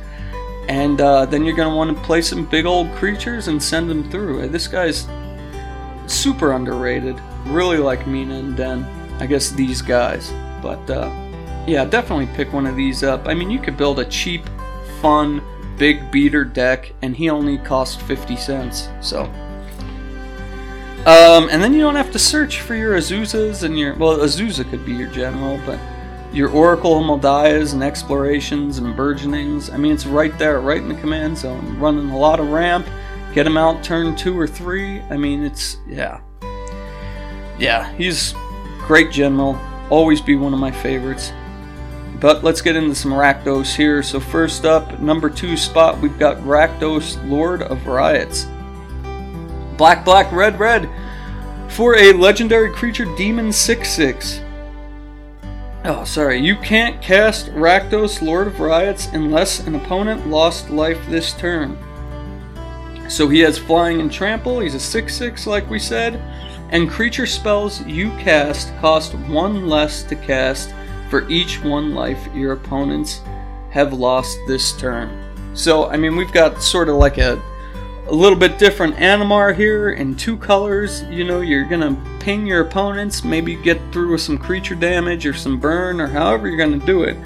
and 0.69 1.01
uh, 1.01 1.27
then 1.27 1.45
you're 1.45 1.57
gonna 1.57 1.75
want 1.75 1.97
to 1.97 2.03
play 2.05 2.23
some 2.23 2.45
big 2.45 2.67
old 2.67 2.93
creatures 2.93 3.49
and 3.49 3.63
send 3.63 3.89
them 3.89 4.11
through. 4.11 4.47
This 4.49 4.67
guy's 4.67 5.07
super 6.07 6.53
underrated. 6.53 7.21
Really 7.47 7.79
like 7.79 8.07
Mina 8.07 8.35
and 8.35 8.57
Denn. 8.57 8.85
I 9.21 9.27
guess 9.27 9.51
these 9.51 9.83
guys, 9.83 10.31
but 10.63 10.89
uh, 10.91 11.11
yeah, 11.67 11.85
definitely 11.85 12.27
pick 12.35 12.53
one 12.53 12.67
of 12.67 12.75
these 12.75 13.03
up. 13.03 13.27
I 13.27 13.35
mean, 13.35 13.51
you 13.51 13.59
could 13.59 13.77
build 13.77 13.99
a 14.01 14.05
cheap, 14.07 14.49
fun 15.01 15.43
big 15.81 16.11
beater 16.11 16.45
deck, 16.45 16.93
and 17.01 17.17
he 17.17 17.31
only 17.31 17.57
cost 17.57 18.03
50 18.03 18.37
cents. 18.37 18.89
So. 19.01 19.23
Um, 21.07 21.49
and 21.51 21.63
then 21.63 21.73
you 21.73 21.81
don't 21.81 21.95
have 21.95 22.13
to 22.13 22.19
search 22.19 22.61
for 22.61 22.75
your 22.75 22.97
Azusas 22.97 23.63
and 23.65 23.79
your. 23.79 23.95
Well, 23.95 24.19
Azusa 24.19 24.69
could 24.69 24.85
be 24.85 24.93
your 24.93 25.09
general, 25.09 25.59
but 25.65 25.81
your 26.35 26.51
Oracle 26.51 27.03
Mul 27.03 27.25
and 27.25 27.83
Explorations 27.83 28.77
and 28.77 28.95
Burgeonings. 28.95 29.73
I 29.73 29.79
mean, 29.79 29.93
it's 29.93 30.05
right 30.05 30.39
there, 30.39 30.61
right 30.61 30.83
in 30.83 30.89
the 30.89 31.01
command 31.01 31.39
zone. 31.39 31.79
Running 31.79 32.11
a 32.11 32.19
lot 32.19 32.39
of 32.39 32.51
ramp, 32.51 32.87
get 33.33 33.47
him 33.47 33.57
out 33.57 33.83
turn 33.83 34.15
two 34.15 34.39
or 34.39 34.47
three. 34.47 35.01
I 35.01 35.17
mean, 35.17 35.43
it's. 35.43 35.79
Yeah. 35.89 36.21
Yeah, 37.59 37.91
he's 37.95 38.35
great 38.81 39.11
general. 39.11 39.59
Always 39.89 40.21
be 40.21 40.37
one 40.37 40.53
of 40.53 40.61
my 40.61 40.71
favorites. 40.71 41.33
But 42.21 42.45
let's 42.45 42.61
get 42.61 42.77
into 42.77 42.95
some 42.95 43.13
Rakdos 43.13 43.75
here. 43.75 44.03
So 44.03 44.21
first 44.21 44.67
up, 44.67 45.01
number 45.01 45.31
two 45.31 45.57
spot, 45.57 45.99
we've 46.01 46.19
got 46.19 46.37
Rakdos, 46.39 47.27
Lord 47.29 47.63
of 47.63 47.87
Riots. 47.87 48.47
Black, 49.79 50.05
black, 50.05 50.31
red, 50.31 50.61
red. 50.61 50.89
For 51.71 51.97
a 51.97 52.13
legendary 52.13 52.71
creature, 52.71 53.07
Demon 53.17 53.49
6-6. 53.49 54.45
Oh, 55.85 56.05
sorry. 56.05 56.39
You 56.39 56.57
can't 56.57 57.01
cast 57.01 57.47
Rakdos, 57.53 58.21
Lord 58.21 58.49
of 58.49 58.61
Riots, 58.61 59.07
unless 59.15 59.67
an 59.67 59.75
opponent 59.75 60.29
lost 60.29 60.69
life 60.69 61.01
this 61.09 61.33
turn. 61.33 61.79
So 63.09 63.29
he 63.29 63.41
has 63.41 63.57
Flying 63.57 64.03
and 64.03 64.13
Trample. 64.13 64.61
He's 64.61 64.75
a 64.75 65.03
6-6, 65.03 65.47
like 65.47 65.71
we 65.71 65.79
said. 65.79 66.17
And 66.71 66.91
creature 66.91 67.27
spells 67.27 67.85
you 67.87 68.11
cast 68.19 68.77
cost 68.79 69.15
one 69.15 69.69
less 69.69 70.03
to 70.05 70.17
cast 70.17 70.75
for 71.11 71.29
each 71.29 71.63
one 71.63 71.95
life 71.95 72.27
your 72.35 72.53
opponents 72.53 73.21
have 73.71 73.93
lost 73.93 74.39
this 74.47 74.73
turn. 74.73 75.27
So, 75.55 75.87
I 75.91 75.97
mean, 75.97 76.17
we've 76.17 76.33
got 76.33 76.63
sort 76.63 76.89
of 76.89 76.97
like 76.97 77.19
a, 77.19 77.43
a 78.07 78.15
little 78.15 78.39
bit 78.39 78.59
different 78.59 78.95
Animar 78.97 79.55
here 79.55 79.91
in 79.91 80.15
two 80.17 80.37
colors. 80.37 81.03
You 81.05 81.25
know, 81.25 81.41
you're 81.41 81.65
going 81.65 81.81
to 81.81 82.01
ping 82.21 82.47
your 82.47 82.61
opponents, 82.61 83.25
maybe 83.25 83.57
get 83.57 83.81
through 83.93 84.13
with 84.13 84.21
some 84.21 84.39
creature 84.39 84.77
damage 84.77 85.27
or 85.27 85.35
some 85.35 85.59
burn 85.59 86.01
or 86.01 86.07
however 86.07 86.47
you're 86.49 86.57
going 86.57 86.79
to 86.79 86.87
do 86.87 87.03
it. 87.03 87.17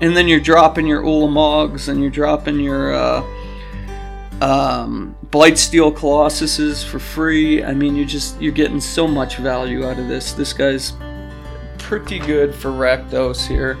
And 0.00 0.16
then 0.16 0.28
you're 0.28 0.40
dropping 0.40 0.86
your 0.86 1.02
Ulamogs 1.02 1.88
and 1.88 2.00
you're 2.00 2.10
dropping 2.10 2.60
your 2.60 2.92
uh, 2.92 3.22
um, 4.40 5.16
Blightsteel 5.30 5.94
Colossuses 5.96 6.84
for 6.84 6.98
free. 6.98 7.64
I 7.64 7.72
mean, 7.74 7.94
you're 7.94 8.06
just 8.06 8.40
you're 8.40 8.52
getting 8.52 8.80
so 8.80 9.06
much 9.06 9.36
value 9.36 9.86
out 9.86 9.98
of 9.98 10.08
this. 10.08 10.32
This 10.32 10.52
guy's 10.52 10.92
pretty 12.00 12.18
good 12.20 12.54
for 12.54 12.70
Rakdos 12.70 13.46
here. 13.46 13.74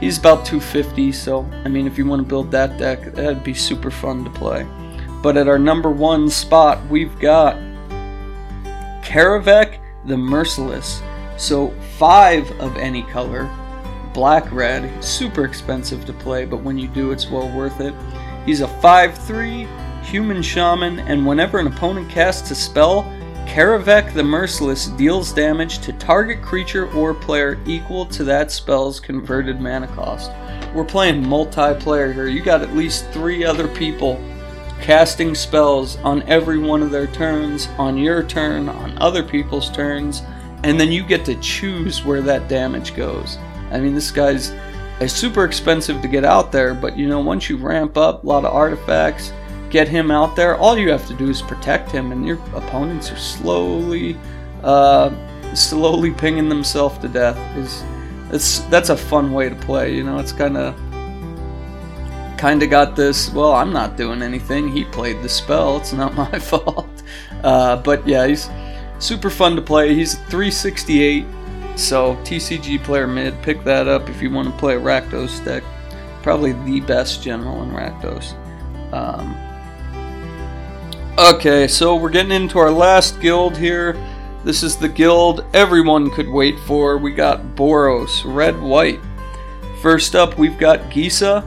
He's 0.00 0.16
about 0.16 0.46
250, 0.46 1.12
so 1.12 1.42
I 1.66 1.68
mean, 1.68 1.86
if 1.86 1.98
you 1.98 2.06
want 2.06 2.22
to 2.22 2.26
build 2.26 2.50
that 2.50 2.78
deck, 2.78 3.12
that'd 3.12 3.44
be 3.44 3.52
super 3.52 3.90
fun 3.90 4.24
to 4.24 4.30
play. 4.30 4.66
But 5.22 5.36
at 5.36 5.48
our 5.48 5.58
number 5.58 5.90
one 5.90 6.30
spot, 6.30 6.82
we've 6.86 7.20
got 7.20 7.56
Kaervek 9.02 9.80
the 10.06 10.16
Merciless. 10.16 11.02
So 11.36 11.74
five 11.98 12.50
of 12.58 12.74
any 12.78 13.02
color, 13.02 13.50
black 14.14 14.50
red, 14.50 15.04
super 15.04 15.44
expensive 15.44 16.06
to 16.06 16.14
play, 16.14 16.46
but 16.46 16.62
when 16.62 16.78
you 16.78 16.88
do, 16.88 17.12
it's 17.12 17.28
well 17.28 17.54
worth 17.54 17.82
it. 17.82 17.92
He's 18.46 18.62
a 18.62 18.66
5-3 18.66 20.02
human 20.02 20.40
shaman, 20.40 21.00
and 21.00 21.26
whenever 21.26 21.58
an 21.58 21.66
opponent 21.66 22.08
casts 22.08 22.50
a 22.50 22.54
spell, 22.54 23.02
Kaervek 23.48 24.12
the 24.12 24.22
Merciless 24.22 24.88
deals 24.88 25.32
damage 25.32 25.78
to 25.78 25.92
target 25.94 26.42
creature 26.42 26.92
or 26.92 27.14
player 27.14 27.58
equal 27.66 28.04
to 28.06 28.22
that 28.24 28.52
spell's 28.52 29.00
converted 29.00 29.58
mana 29.58 29.88
cost. 29.88 30.30
We're 30.74 30.84
playing 30.84 31.24
multiplayer 31.24 32.12
here. 32.12 32.28
You 32.28 32.42
got 32.42 32.60
at 32.60 32.76
least 32.76 33.08
three 33.10 33.44
other 33.44 33.66
people 33.66 34.22
casting 34.82 35.34
spells 35.34 35.96
on 36.00 36.22
every 36.24 36.58
one 36.58 36.82
of 36.82 36.90
their 36.90 37.06
turns, 37.06 37.68
on 37.78 37.96
your 37.96 38.22
turn, 38.22 38.68
on 38.68 38.96
other 38.98 39.22
people's 39.22 39.70
turns, 39.70 40.22
and 40.62 40.78
then 40.78 40.92
you 40.92 41.02
get 41.02 41.24
to 41.24 41.34
choose 41.36 42.04
where 42.04 42.20
that 42.20 42.48
damage 42.48 42.94
goes. 42.94 43.38
I 43.70 43.80
mean, 43.80 43.94
this 43.94 44.10
guy's 44.10 44.50
uh, 45.00 45.08
super 45.08 45.44
expensive 45.44 46.02
to 46.02 46.08
get 46.08 46.24
out 46.24 46.52
there, 46.52 46.74
but 46.74 46.98
you 46.98 47.08
know, 47.08 47.20
once 47.20 47.48
you 47.48 47.56
ramp 47.56 47.96
up 47.96 48.22
a 48.22 48.26
lot 48.26 48.44
of 48.44 48.52
artifacts, 48.52 49.32
get 49.70 49.88
him 49.88 50.10
out 50.10 50.36
there, 50.36 50.56
all 50.56 50.76
you 50.76 50.90
have 50.90 51.06
to 51.08 51.14
do 51.14 51.28
is 51.28 51.42
protect 51.42 51.90
him, 51.90 52.12
and 52.12 52.26
your 52.26 52.36
opponents 52.54 53.10
are 53.10 53.18
slowly, 53.18 54.16
uh, 54.62 55.10
slowly 55.54 56.12
pinging 56.12 56.48
themselves 56.48 56.98
to 56.98 57.08
death. 57.08 57.36
Is 57.56 57.84
it's 58.32 58.60
that's 58.70 58.88
a 58.90 58.96
fun 58.96 59.32
way 59.32 59.48
to 59.48 59.54
play. 59.56 59.94
You 59.94 60.04
know, 60.04 60.18
it's 60.18 60.32
kind 60.32 60.56
of 60.56 60.74
kind 62.38 62.62
of 62.62 62.70
got 62.70 62.96
this. 62.96 63.30
Well, 63.32 63.52
I'm 63.52 63.72
not 63.72 63.96
doing 63.96 64.22
anything. 64.22 64.68
He 64.68 64.84
played 64.84 65.22
the 65.22 65.28
spell. 65.28 65.76
It's 65.76 65.92
not 65.92 66.14
my 66.32 66.38
fault. 66.38 66.88
Uh, 67.42 67.76
but 67.76 68.06
yeah, 68.06 68.26
he's 68.26 68.48
super 68.98 69.30
fun 69.30 69.56
to 69.56 69.62
play. 69.62 69.94
He's 69.94 70.14
368. 70.14 71.24
So 71.76 72.16
TCG 72.24 72.82
player 72.82 73.06
mid, 73.06 73.40
pick 73.42 73.62
that 73.64 73.86
up 73.86 74.08
if 74.08 74.20
you 74.20 74.30
want 74.30 74.50
to 74.50 74.58
play 74.58 74.74
a 74.74 74.80
Rakdos 74.80 75.44
deck. 75.44 75.62
Probably 76.22 76.52
the 76.52 76.80
best 76.80 77.22
general 77.22 77.62
in 77.62 77.70
Rakdos. 77.70 78.32
Um, 78.92 79.36
okay, 81.18 81.66
so 81.66 81.96
we're 81.96 82.10
getting 82.10 82.30
into 82.30 82.58
our 82.58 82.70
last 82.70 83.20
guild 83.20 83.56
here. 83.56 83.96
This 84.44 84.62
is 84.62 84.76
the 84.76 84.88
guild 84.88 85.44
everyone 85.52 86.10
could 86.10 86.28
wait 86.28 86.58
for. 86.60 86.96
We 86.96 87.12
got 87.12 87.56
Boros, 87.56 88.22
red 88.24 88.58
white. 88.60 89.00
First 89.82 90.14
up, 90.14 90.38
we've 90.38 90.58
got 90.58 90.90
Gisa, 90.90 91.42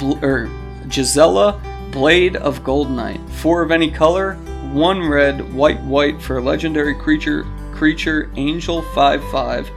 Bl- 0.00 0.24
or 0.24 0.50
Gisela, 0.88 1.60
Blade 1.92 2.36
of 2.36 2.64
Goldnight. 2.64 3.30
Four 3.30 3.62
of 3.62 3.70
any 3.70 3.90
color, 3.90 4.34
one 4.72 5.08
red, 5.08 5.52
white, 5.54 5.80
white 5.82 6.20
for 6.20 6.38
a 6.38 6.42
legendary 6.42 6.94
creature, 6.94 7.46
creature 7.72 8.32
Angel 8.34 8.82
5 8.82 9.30
5. 9.30 9.70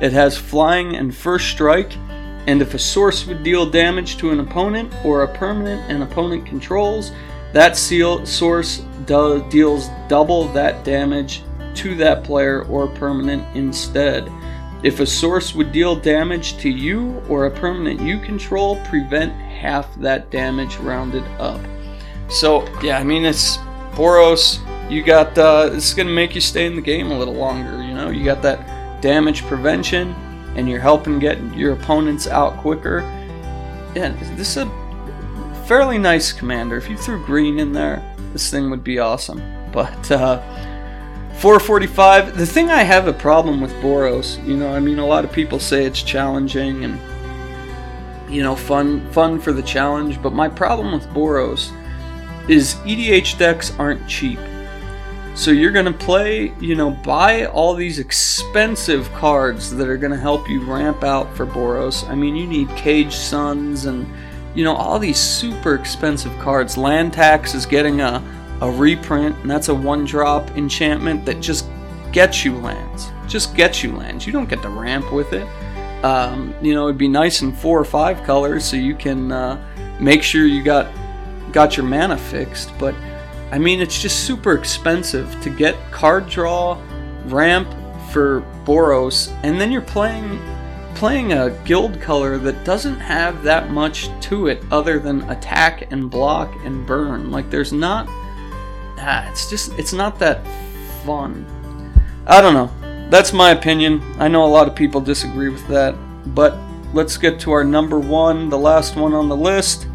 It 0.00 0.12
has 0.12 0.36
flying 0.36 0.96
and 0.96 1.14
first 1.14 1.48
strike, 1.48 1.96
and 2.48 2.60
if 2.60 2.74
a 2.74 2.78
source 2.78 3.24
would 3.26 3.44
deal 3.44 3.70
damage 3.70 4.16
to 4.18 4.30
an 4.30 4.40
opponent 4.40 4.92
or 5.04 5.22
a 5.22 5.34
permanent 5.36 5.90
an 5.90 6.02
opponent 6.02 6.44
controls, 6.44 7.12
that 7.56 7.74
seal 7.74 8.26
source 8.26 8.82
do, 9.06 9.42
deals 9.48 9.88
double 10.08 10.46
that 10.48 10.84
damage 10.84 11.42
to 11.74 11.94
that 11.94 12.22
player 12.22 12.64
or 12.64 12.86
permanent 12.86 13.42
instead. 13.56 14.30
If 14.82 15.00
a 15.00 15.06
source 15.06 15.54
would 15.54 15.72
deal 15.72 15.96
damage 15.96 16.58
to 16.58 16.68
you 16.68 17.12
or 17.30 17.46
a 17.46 17.50
permanent 17.50 18.02
you 18.02 18.18
control, 18.18 18.76
prevent 18.84 19.32
half 19.32 19.94
that 20.00 20.30
damage 20.30 20.76
rounded 20.76 21.24
up. 21.38 21.58
So, 22.28 22.68
yeah, 22.82 22.98
I 22.98 23.04
mean, 23.04 23.24
it's 23.24 23.56
Boros. 23.92 24.60
You 24.90 25.02
got, 25.02 25.38
uh, 25.38 25.70
it's 25.72 25.94
going 25.94 26.08
to 26.08 26.14
make 26.14 26.34
you 26.34 26.42
stay 26.42 26.66
in 26.66 26.76
the 26.76 26.82
game 26.82 27.10
a 27.10 27.18
little 27.18 27.32
longer. 27.32 27.82
You 27.82 27.94
know, 27.94 28.10
you 28.10 28.22
got 28.22 28.42
that 28.42 29.00
damage 29.00 29.40
prevention, 29.44 30.10
and 30.56 30.68
you're 30.68 30.78
helping 30.78 31.18
get 31.18 31.40
your 31.54 31.72
opponents 31.72 32.26
out 32.26 32.58
quicker. 32.58 33.00
Yeah, 33.94 34.10
this 34.34 34.58
is 34.58 34.58
a 34.58 34.85
fairly 35.66 35.98
nice 35.98 36.32
commander. 36.32 36.76
If 36.76 36.88
you 36.88 36.96
threw 36.96 37.24
green 37.24 37.58
in 37.58 37.72
there, 37.72 38.02
this 38.32 38.50
thing 38.50 38.70
would 38.70 38.84
be 38.84 38.98
awesome. 38.98 39.42
But, 39.72 40.10
uh, 40.10 40.40
445. 41.38 42.38
The 42.38 42.46
thing 42.46 42.70
I 42.70 42.82
have 42.82 43.08
a 43.08 43.12
problem 43.12 43.60
with 43.60 43.72
Boros, 43.74 44.44
you 44.46 44.56
know, 44.56 44.72
I 44.72 44.80
mean, 44.80 44.98
a 44.98 45.06
lot 45.06 45.24
of 45.24 45.32
people 45.32 45.58
say 45.58 45.84
it's 45.84 46.02
challenging 46.02 46.84
and 46.84 46.98
you 48.28 48.42
know, 48.42 48.56
fun 48.56 49.08
fun 49.12 49.40
for 49.40 49.52
the 49.52 49.62
challenge. 49.62 50.20
But 50.22 50.32
my 50.32 50.48
problem 50.48 50.92
with 50.92 51.06
Boros 51.08 51.70
is 52.48 52.74
EDH 52.84 53.38
decks 53.38 53.72
aren't 53.78 54.06
cheap. 54.08 54.38
So 55.34 55.50
you're 55.50 55.72
gonna 55.72 55.92
play, 55.92 56.52
you 56.60 56.74
know, 56.74 56.90
buy 56.90 57.46
all 57.46 57.74
these 57.74 57.98
expensive 57.98 59.12
cards 59.12 59.74
that 59.76 59.88
are 59.88 59.98
gonna 59.98 60.16
help 60.16 60.48
you 60.48 60.64
ramp 60.64 61.04
out 61.04 61.34
for 61.36 61.44
Boros. 61.44 62.08
I 62.08 62.14
mean, 62.14 62.34
you 62.34 62.46
need 62.46 62.68
Cage 62.70 63.14
Suns 63.14 63.84
and 63.84 64.06
you 64.56 64.64
know 64.64 64.74
all 64.74 64.98
these 64.98 65.18
super 65.18 65.74
expensive 65.74 66.36
cards. 66.38 66.76
Land 66.76 67.12
Tax 67.12 67.54
is 67.54 67.66
getting 67.66 68.00
a 68.00 68.22
a 68.62 68.70
reprint, 68.70 69.36
and 69.42 69.50
that's 69.50 69.68
a 69.68 69.74
one-drop 69.74 70.56
enchantment 70.56 71.26
that 71.26 71.40
just 71.40 71.68
gets 72.10 72.42
you 72.42 72.56
lands. 72.56 73.10
Just 73.28 73.54
gets 73.54 73.82
you 73.82 73.94
lands. 73.94 74.26
You 74.26 74.32
don't 74.32 74.48
get 74.48 74.62
to 74.62 74.70
ramp 74.70 75.12
with 75.12 75.34
it. 75.34 75.46
Um, 76.02 76.54
you 76.62 76.72
know, 76.72 76.84
it'd 76.84 76.96
be 76.96 77.06
nice 77.06 77.42
in 77.42 77.52
four 77.52 77.78
or 77.78 77.84
five 77.84 78.22
colors, 78.22 78.64
so 78.64 78.76
you 78.76 78.94
can 78.94 79.30
uh, 79.30 79.62
make 80.00 80.22
sure 80.22 80.46
you 80.46 80.62
got 80.62 80.90
got 81.52 81.76
your 81.76 81.84
mana 81.84 82.16
fixed. 82.16 82.72
But 82.78 82.94
I 83.52 83.58
mean, 83.58 83.80
it's 83.80 84.00
just 84.00 84.24
super 84.24 84.54
expensive 84.54 85.38
to 85.42 85.50
get 85.50 85.76
card 85.90 86.28
draw, 86.28 86.80
ramp 87.26 87.68
for 88.10 88.40
Boros, 88.64 89.36
and 89.42 89.60
then 89.60 89.70
you're 89.70 89.82
playing 89.82 90.40
playing 90.96 91.34
a 91.34 91.50
guild 91.66 92.00
color 92.00 92.38
that 92.38 92.64
doesn't 92.64 92.98
have 92.98 93.42
that 93.42 93.70
much 93.70 94.08
to 94.22 94.46
it 94.46 94.62
other 94.70 94.98
than 94.98 95.28
attack 95.28 95.92
and 95.92 96.10
block 96.10 96.50
and 96.64 96.86
burn. 96.86 97.30
Like 97.30 97.50
there's 97.50 97.72
not 97.72 98.06
ah, 98.98 99.28
it's 99.30 99.50
just 99.50 99.72
it's 99.78 99.92
not 99.92 100.18
that 100.18 100.40
fun. 101.04 101.44
I 102.26 102.40
don't 102.40 102.54
know. 102.54 102.70
That's 103.10 103.34
my 103.34 103.50
opinion. 103.50 104.02
I 104.18 104.28
know 104.28 104.44
a 104.44 104.48
lot 104.48 104.68
of 104.68 104.74
people 104.74 105.02
disagree 105.02 105.50
with 105.50 105.66
that, 105.68 105.94
but 106.34 106.56
let's 106.94 107.18
get 107.18 107.38
to 107.40 107.52
our 107.52 107.62
number 107.62 107.98
one, 107.98 108.48
the 108.48 108.58
last 108.58 108.96
one 108.96 109.12
on 109.12 109.28
the 109.28 109.36
list. 109.36 109.86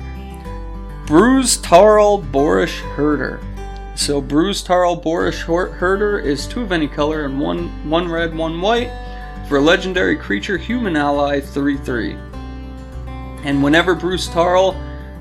Bruse 1.07 1.57
Tarl 1.57 2.19
Boorish 2.31 2.79
Herder. 2.79 3.41
So 3.95 4.21
Bruse 4.21 4.63
Tarl 4.63 5.01
Boorish 5.01 5.41
Herder 5.41 6.19
is 6.19 6.47
two 6.47 6.61
of 6.61 6.71
any 6.71 6.87
color 6.87 7.25
and 7.25 7.39
one 7.39 7.89
one 7.89 8.07
red, 8.07 8.37
one 8.37 8.61
white 8.61 8.91
for 9.51 9.59
legendary 9.59 10.15
creature 10.15 10.57
human 10.57 10.95
ally 10.95 11.41
3-3. 11.41 12.15
And 13.43 13.61
whenever 13.61 13.93
Bruse 13.93 14.29
Tarl 14.29 14.77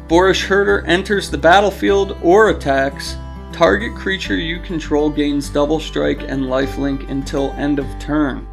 Boris 0.06 0.40
Herder 0.40 0.86
enters 0.86 1.28
the 1.28 1.36
battlefield 1.36 2.16
or 2.22 2.50
attacks, 2.50 3.16
Target 3.52 3.96
creature 3.96 4.36
you 4.36 4.60
control 4.60 5.10
gains 5.10 5.48
double 5.48 5.80
strike 5.80 6.22
and 6.22 6.44
lifelink 6.44 7.10
until 7.10 7.50
end 7.54 7.80
of 7.80 7.86
turn. 7.98 8.46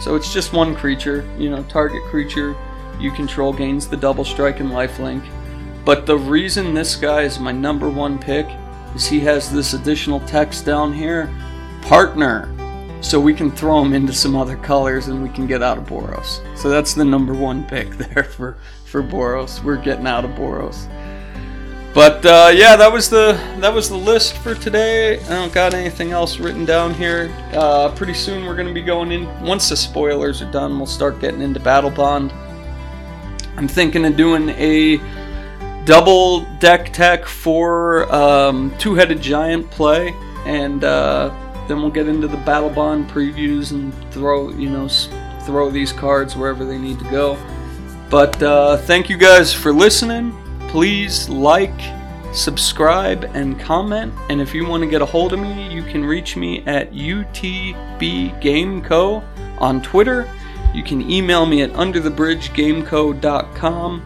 So 0.00 0.14
it's 0.14 0.32
just 0.32 0.52
one 0.52 0.76
creature, 0.76 1.28
you 1.36 1.50
know, 1.50 1.64
target 1.64 2.04
creature 2.04 2.54
you 3.00 3.10
control 3.10 3.52
gains 3.52 3.88
the 3.88 3.96
double 3.96 4.24
strike 4.24 4.60
and 4.60 4.70
lifelink. 4.70 5.28
But 5.84 6.06
the 6.06 6.16
reason 6.16 6.72
this 6.72 6.94
guy 6.94 7.22
is 7.22 7.40
my 7.40 7.50
number 7.50 7.90
one 7.90 8.20
pick 8.20 8.46
is 8.94 9.08
he 9.08 9.18
has 9.20 9.50
this 9.50 9.72
additional 9.72 10.20
text 10.20 10.64
down 10.64 10.92
here 10.92 11.28
partner. 11.82 12.55
So 13.00 13.20
we 13.20 13.34
can 13.34 13.50
throw 13.50 13.82
him 13.82 13.92
into 13.92 14.12
some 14.12 14.34
other 14.34 14.56
colors 14.56 15.08
and 15.08 15.22
we 15.22 15.28
can 15.28 15.46
get 15.46 15.62
out 15.62 15.78
of 15.78 15.84
Boros. 15.84 16.40
So 16.56 16.68
that's 16.68 16.94
the 16.94 17.04
number 17.04 17.34
one 17.34 17.64
pick 17.64 17.90
there 17.96 18.24
for, 18.24 18.56
for 18.84 19.02
Boros. 19.02 19.62
We're 19.62 19.76
getting 19.76 20.06
out 20.06 20.24
of 20.24 20.32
Boros. 20.32 20.88
But 21.96 22.26
uh, 22.26 22.52
yeah, 22.54 22.76
that 22.76 22.92
was 22.92 23.08
the 23.08 23.40
that 23.60 23.72
was 23.72 23.88
the 23.88 23.96
list 23.96 24.36
for 24.36 24.54
today. 24.54 25.18
I 25.18 25.28
don't 25.30 25.50
got 25.54 25.72
anything 25.72 26.12
else 26.12 26.38
written 26.38 26.66
down 26.66 26.92
here. 26.92 27.34
Uh, 27.54 27.90
pretty 27.94 28.12
soon 28.12 28.44
we're 28.44 28.54
gonna 28.54 28.74
be 28.74 28.82
going 28.82 29.12
in. 29.12 29.24
Once 29.40 29.70
the 29.70 29.78
spoilers 29.78 30.42
are 30.42 30.50
done, 30.50 30.76
we'll 30.76 30.84
start 30.84 31.20
getting 31.20 31.40
into 31.40 31.58
Battlebond. 31.58 32.34
I'm 33.56 33.66
thinking 33.66 34.04
of 34.04 34.14
doing 34.14 34.50
a 34.50 35.00
double 35.86 36.40
deck 36.58 36.92
tech 36.92 37.24
for 37.24 38.12
um, 38.14 38.74
two-headed 38.76 39.22
giant 39.22 39.70
play, 39.70 40.12
and 40.44 40.84
uh, 40.84 41.30
then 41.68 41.82
we'll 41.82 41.90
get 41.90 42.08
into 42.08 42.28
the 42.28 42.36
Battlebond 42.38 43.08
previews 43.08 43.72
and 43.72 43.92
throw 44.12 44.50
you 44.50 44.70
know 44.70 44.88
throw 45.42 45.70
these 45.70 45.92
cards 45.92 46.36
wherever 46.36 46.64
they 46.64 46.78
need 46.78 46.98
to 46.98 47.10
go. 47.10 47.38
But 48.10 48.40
uh, 48.42 48.76
thank 48.78 49.08
you 49.08 49.16
guys 49.16 49.52
for 49.52 49.72
listening 49.72 50.36
please 50.76 51.28
like, 51.30 51.80
subscribe, 52.34 53.24
and 53.34 53.58
comment. 53.58 54.12
And 54.28 54.42
if 54.42 54.54
you 54.54 54.66
want 54.66 54.82
to 54.82 54.86
get 54.86 55.00
a 55.00 55.06
hold 55.06 55.32
of 55.32 55.40
me, 55.40 55.72
you 55.72 55.82
can 55.82 56.04
reach 56.04 56.36
me 56.36 56.62
at 56.66 56.92
UTBGameCo 56.92 59.24
on 59.58 59.80
Twitter. 59.80 60.30
You 60.74 60.82
can 60.82 61.10
email 61.10 61.46
me 61.46 61.62
at 61.62 61.70
underthebridgegameco.com 61.70 64.02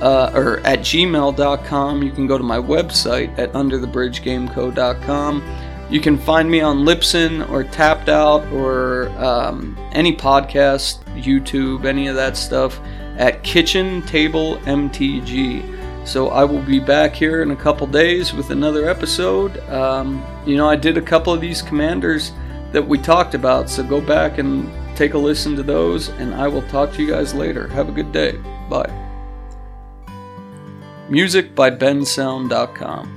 uh, 0.00 0.30
or 0.34 0.60
at 0.60 0.78
gmail.com. 0.78 2.02
You 2.02 2.12
can 2.12 2.26
go 2.26 2.38
to 2.38 2.44
my 2.44 2.58
website 2.58 3.38
at 3.38 3.52
underthebridgegameco.com. 3.52 5.42
You 5.88 6.00
can 6.00 6.18
find 6.18 6.50
me 6.50 6.60
on 6.60 6.78
Libsyn 6.78 7.48
or 7.48 7.62
Tapped 7.62 8.08
Out 8.08 8.44
or 8.52 9.08
um, 9.18 9.78
any 9.92 10.16
podcast, 10.16 11.04
YouTube, 11.14 11.84
any 11.84 12.08
of 12.08 12.16
that 12.16 12.36
stuff 12.36 12.80
at 13.16 13.42
Kitchen 13.44 14.02
Table 14.02 14.56
MTG. 14.64 16.06
So 16.06 16.28
I 16.28 16.44
will 16.44 16.62
be 16.62 16.80
back 16.80 17.14
here 17.14 17.42
in 17.42 17.50
a 17.50 17.56
couple 17.56 17.86
days 17.86 18.32
with 18.32 18.50
another 18.50 18.88
episode. 18.88 19.58
Um, 19.68 20.24
you 20.44 20.56
know, 20.56 20.68
I 20.68 20.76
did 20.76 20.96
a 20.96 21.02
couple 21.02 21.32
of 21.32 21.40
these 21.40 21.62
commanders 21.62 22.32
that 22.72 22.86
we 22.86 22.98
talked 22.98 23.34
about, 23.34 23.70
so 23.70 23.82
go 23.82 24.00
back 24.00 24.38
and 24.38 24.70
take 24.96 25.14
a 25.14 25.18
listen 25.18 25.54
to 25.56 25.62
those, 25.62 26.08
and 26.08 26.34
I 26.34 26.48
will 26.48 26.62
talk 26.62 26.92
to 26.94 27.02
you 27.02 27.10
guys 27.10 27.34
later. 27.34 27.68
Have 27.68 27.88
a 27.88 27.92
good 27.92 28.12
day. 28.12 28.32
Bye. 28.68 28.92
Music 31.08 31.54
by 31.54 31.70
bensound.com. 31.70 33.15